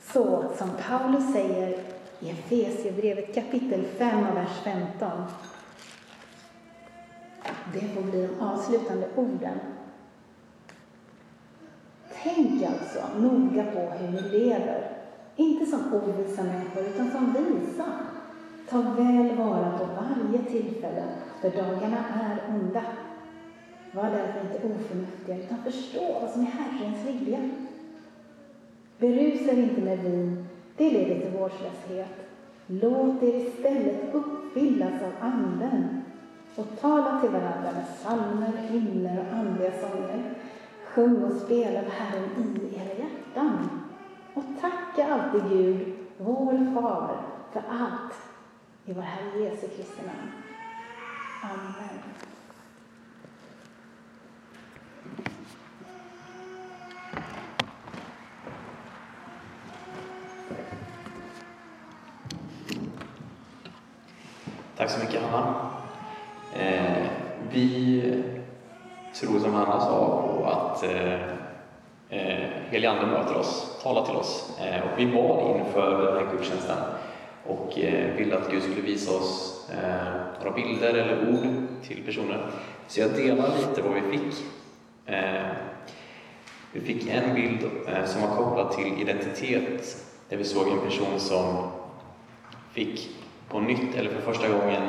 Så 0.01 0.45
som 0.59 0.71
Paulus 0.89 1.33
säger 1.33 1.79
i 2.21 2.31
Efesierbrevet 2.31 3.35
kapitel 3.35 3.85
5 3.99 4.27
och 4.27 4.37
vers 4.37 4.61
15. 4.65 5.11
Det 7.73 7.81
får 7.81 8.03
bli 8.03 8.27
de 8.27 8.41
avslutande 8.41 9.09
orden. 9.17 9.59
Tänk 12.35 12.63
alltså 12.63 13.19
noga 13.19 13.65
på 13.65 13.81
hur 13.81 14.13
ni 14.13 14.39
lever, 14.39 14.91
inte 15.37 15.67
som 15.67 15.95
ovisa 15.95 16.43
människor 16.43 16.83
utan 16.95 17.11
som 17.11 17.33
visa. 17.33 17.85
Ta 18.71 18.81
väl 18.81 19.37
vara 19.37 19.79
på 19.79 19.85
varje 19.85 20.43
tillfälle, 20.51 21.05
för 21.41 21.51
dagarna 21.51 22.05
är 22.15 22.55
onda. 22.55 22.83
Var 23.93 24.11
därför 24.11 24.41
inte 24.41 24.67
oförnuftiga, 24.67 25.37
utan 25.39 25.59
förstå 25.65 26.21
vad 26.21 26.31
som 26.31 26.43
är 26.43 26.47
Herrens 26.47 27.07
vilja. 27.07 27.51
Berusa 28.99 29.53
er 29.53 29.63
inte 29.63 29.81
med 29.81 29.99
vin, 29.99 30.49
det 30.77 30.91
leder 30.91 31.21
till 31.21 31.39
vårdslöshet. 31.39 32.31
Låt 32.67 33.23
er 33.23 33.35
istället 33.37 34.15
uppfyllas 34.15 35.03
av 35.03 35.13
Anden 35.21 36.03
och 36.57 36.67
tala 36.81 37.21
till 37.21 37.31
varandra 37.31 37.71
med 37.75 37.87
psalmer, 37.97 38.53
hymner 38.69 39.19
och 39.21 39.37
andliga 39.39 39.73
sånger. 39.81 39.96
Sjung 40.97 41.25
och 41.25 41.41
spela 41.41 41.81
Herren 41.81 42.59
i 42.63 42.77
era 42.77 42.95
hjärtan 42.99 43.81
och 44.35 44.45
tacka 44.61 45.15
alltid 45.15 45.51
Gud, 45.51 45.95
vår 46.19 46.75
Far, 46.75 47.17
för 47.53 47.63
allt 47.71 48.15
i 48.85 48.93
vår 48.93 49.03
Herre 49.03 49.43
Jesu 49.43 49.69
Kristi 49.69 50.03
namn. 50.07 50.33
Amen. 51.43 51.99
Tack 64.77 64.91
så 64.91 65.01
mycket 65.01 65.23
Hanna. 65.23 65.71
Eh, 66.55 67.07
vi 67.51 68.25
tror 69.15 69.39
som 69.39 69.55
Hanna 69.55 69.81
sa 69.81 70.26
att 70.77 70.83
eh, 70.83 71.23
eh, 72.11 72.49
Helige 72.71 72.91
Ande 72.91 73.07
möter 73.07 73.37
oss, 73.37 73.79
talar 73.83 74.07
till 74.07 74.17
oss. 74.17 74.59
Eh, 74.61 74.83
och 74.83 74.99
vi 74.99 75.07
bad 75.07 75.61
inför 75.61 76.05
den 76.05 76.27
här 76.27 76.33
gudstjänsten 76.33 76.77
och 77.47 77.79
eh, 77.79 78.15
ville 78.17 78.37
att 78.37 78.51
Gud 78.51 78.63
skulle 78.63 78.81
visa 78.81 79.17
oss 79.17 79.65
eh, 79.73 80.45
några 80.45 80.57
bilder 80.57 80.95
eller 80.95 81.29
ord 81.31 81.67
till 81.83 82.03
personer. 82.07 82.47
Så 82.89 83.01
jag 83.01 83.11
delar 83.11 83.49
lite 83.59 83.83
vad 83.83 83.95
vi 83.95 84.19
fick. 84.19 84.35
Eh, 85.07 85.47
vi 86.73 86.81
fick 86.81 87.09
en 87.11 87.35
bild 87.35 87.71
eh, 87.89 88.05
som 88.05 88.23
var 88.23 88.37
kopplad 88.37 88.73
till 88.73 89.01
identitet, 89.01 89.97
där 90.29 90.37
vi 90.37 90.45
såg 90.45 90.69
en 90.69 90.81
person 90.81 91.21
som 91.21 91.71
fick 92.73 93.11
på 93.49 93.61
nytt, 93.61 93.97
eller 93.97 94.11
för 94.11 94.21
första 94.21 94.49
gången, 94.49 94.83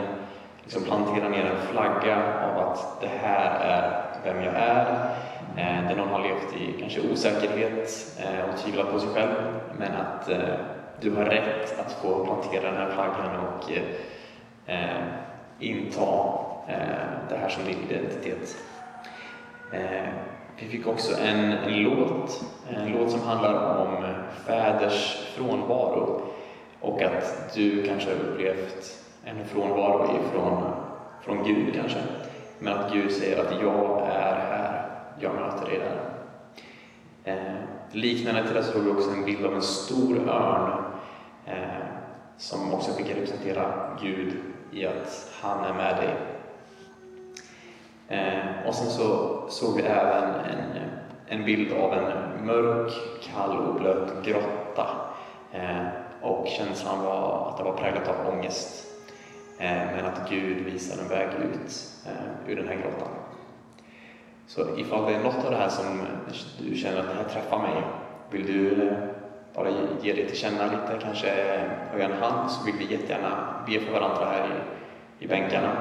liksom 0.64 0.84
plantera 0.84 1.30
ner 1.30 1.46
en 1.46 1.68
flagga 1.72 2.18
av 2.44 2.58
att 2.58 3.02
det 3.02 3.10
här 3.22 3.60
är 3.60 4.04
vem 4.24 4.44
jag 4.44 4.54
är. 4.56 5.18
Eh, 5.58 5.88
där 5.88 5.96
någon 5.96 6.08
har 6.08 6.24
levt 6.24 6.56
i 6.62 6.80
kanske 6.80 7.02
osäkerhet 7.12 8.18
eh, 8.20 8.50
och 8.50 8.58
tvivlat 8.58 8.92
på 8.92 9.00
sig 9.00 9.10
själv, 9.10 9.34
men 9.80 9.92
att 9.96 10.30
eh, 10.30 10.56
du 11.02 11.16
har 11.16 11.26
rätt 11.26 11.80
att 11.80 11.92
få 11.92 12.26
plantera 12.26 12.72
den 12.72 12.82
här 12.82 12.92
flaggan 12.92 13.40
och 13.40 13.72
eh, 13.72 13.84
eh, 14.66 15.04
inta 15.60 16.04
eh, 16.68 17.30
det 17.30 17.38
här 17.38 17.50
som 17.50 17.64
din 17.64 17.90
identitet. 17.90 18.58
Eh, 19.74 20.10
vi 20.60 20.68
fick 20.68 20.88
också 20.88 21.18
en, 21.22 21.52
en 21.52 21.84
låt, 21.84 22.42
en 22.70 22.92
låt 22.92 23.12
som 23.12 23.22
handlar 23.22 23.78
om 23.78 24.06
fäders 24.46 25.18
frånvaro 25.36 26.22
och 26.80 27.02
att 27.02 27.54
du 27.56 27.84
kanske 27.84 28.10
har 28.10 28.18
upplevt 28.18 29.04
en 29.26 29.46
frånvaro 29.46 30.04
ifrån 30.04 30.64
från 31.22 31.44
Gud 31.44 31.76
kanske. 31.76 32.00
Men 32.60 32.74
att 32.74 32.94
Gud 32.94 33.12
säger 33.12 33.42
att 33.42 33.62
jag 33.62 34.08
är 34.08 34.36
här, 34.36 34.57
jag 35.20 35.36
möter 35.36 35.66
dig 35.66 35.80
där. 35.80 36.00
Eh, 37.24 37.56
liknande 37.92 38.46
till 38.46 38.56
det 38.56 38.64
såg 38.64 38.82
vi 38.82 38.92
också 38.92 39.10
en 39.10 39.26
bild 39.26 39.46
av 39.46 39.54
en 39.54 39.62
stor 39.62 40.30
örn 40.30 40.84
eh, 41.46 41.86
som 42.38 42.74
också 42.74 42.92
fick 42.92 43.10
representera 43.10 43.98
Gud 44.02 44.34
i 44.72 44.86
att 44.86 45.32
han 45.42 45.66
är 45.66 45.74
med 45.74 45.98
dig. 45.98 46.16
Eh, 48.08 48.68
och 48.68 48.76
sen 48.76 48.90
så 48.90 49.40
såg 49.50 49.76
vi 49.76 49.82
även 49.82 50.24
en, 50.24 50.90
en 51.28 51.46
bild 51.46 51.74
av 51.74 51.94
en 51.94 52.46
mörk, 52.46 52.94
kall 53.22 53.58
och 53.58 53.76
blöt 53.76 54.26
grotta. 54.26 54.88
Eh, 55.52 55.88
och 56.22 56.48
känslan 56.48 57.04
var 57.04 57.50
att 57.50 57.58
det 57.58 57.64
var 57.64 57.78
präglat 57.78 58.08
av 58.08 58.34
ångest. 58.34 58.86
Eh, 59.60 59.86
men 59.96 60.06
att 60.06 60.30
Gud 60.30 60.66
visar 60.66 61.04
en 61.04 61.10
väg 61.10 61.28
ut 61.28 61.90
eh, 62.06 62.52
ur 62.52 62.56
den 62.56 62.68
här 62.68 62.76
grottan. 62.76 63.27
Så 64.48 64.78
ifall 64.78 65.06
det 65.06 65.16
är 65.16 65.24
något 65.24 65.46
av 65.46 65.52
det 65.52 65.58
här 65.58 65.70
som 65.70 65.86
du 66.60 66.76
känner 66.76 67.00
att 67.00 67.08
det 67.08 67.14
här 67.14 67.24
träffar 67.24 67.60
mig, 67.60 67.84
vill 68.32 68.46
du 68.46 68.88
eh, 68.88 68.98
bara 69.56 69.70
ge 70.02 70.14
det 70.14 70.26
till 70.26 70.38
känna 70.38 70.66
lite, 70.66 71.00
kanske 71.02 71.28
höja 71.92 72.06
en 72.06 72.22
hand, 72.22 72.52
så 72.52 72.66
vill 72.66 72.76
vi 72.80 72.94
jättegärna 72.94 73.64
be 73.68 73.80
för 73.80 73.94
varandra 73.94 74.26
här 74.26 74.48
i, 74.48 75.26
i 75.26 75.28
bänkarna. 75.28 75.72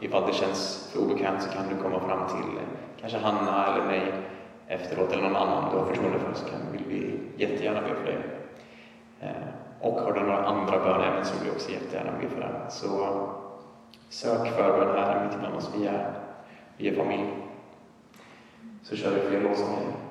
Ifall 0.00 0.26
det 0.26 0.34
känns 0.34 0.90
för 0.92 1.00
obekvämt 1.00 1.42
så 1.42 1.50
kan 1.50 1.68
du 1.68 1.82
komma 1.82 2.00
fram 2.00 2.28
till 2.28 2.56
eh, 2.56 2.64
kanske 3.00 3.18
Hanna 3.18 3.66
eller 3.66 3.86
mig 3.86 4.12
efteråt, 4.68 5.12
eller 5.12 5.22
någon 5.22 5.36
annan 5.36 5.72
du 5.72 5.78
har 5.78 5.86
förtroende 5.86 6.18
för, 6.18 6.34
så 6.34 6.44
kan, 6.44 6.60
vill 6.72 6.84
vi 6.88 7.20
jättegärna 7.44 7.80
be 7.80 7.94
för 7.94 8.04
dig. 8.04 8.18
Eh, 9.20 9.28
och 9.80 10.00
har 10.00 10.12
du 10.12 10.20
några 10.20 10.46
andra 10.46 10.78
bönämnen 10.78 11.24
så 11.24 11.34
vill 11.34 11.50
vi 11.50 11.56
också 11.56 11.70
jättegärna 11.70 12.10
be 12.20 12.28
för 12.28 12.40
det. 12.40 12.70
Så 12.70 13.28
sök 14.08 14.48
förbön 14.48 14.98
här 14.98 15.24
mitt 15.24 15.34
ibland 15.34 15.56
oss. 15.56 15.70
Vi 15.76 15.86
är, 15.86 16.12
vi 16.76 16.88
är 16.88 16.94
familj. 16.94 17.43
Så 18.84 18.96
kör 18.96 19.10
vi 19.10 19.28
fler 19.30 19.42
låtsånger. 19.42 20.03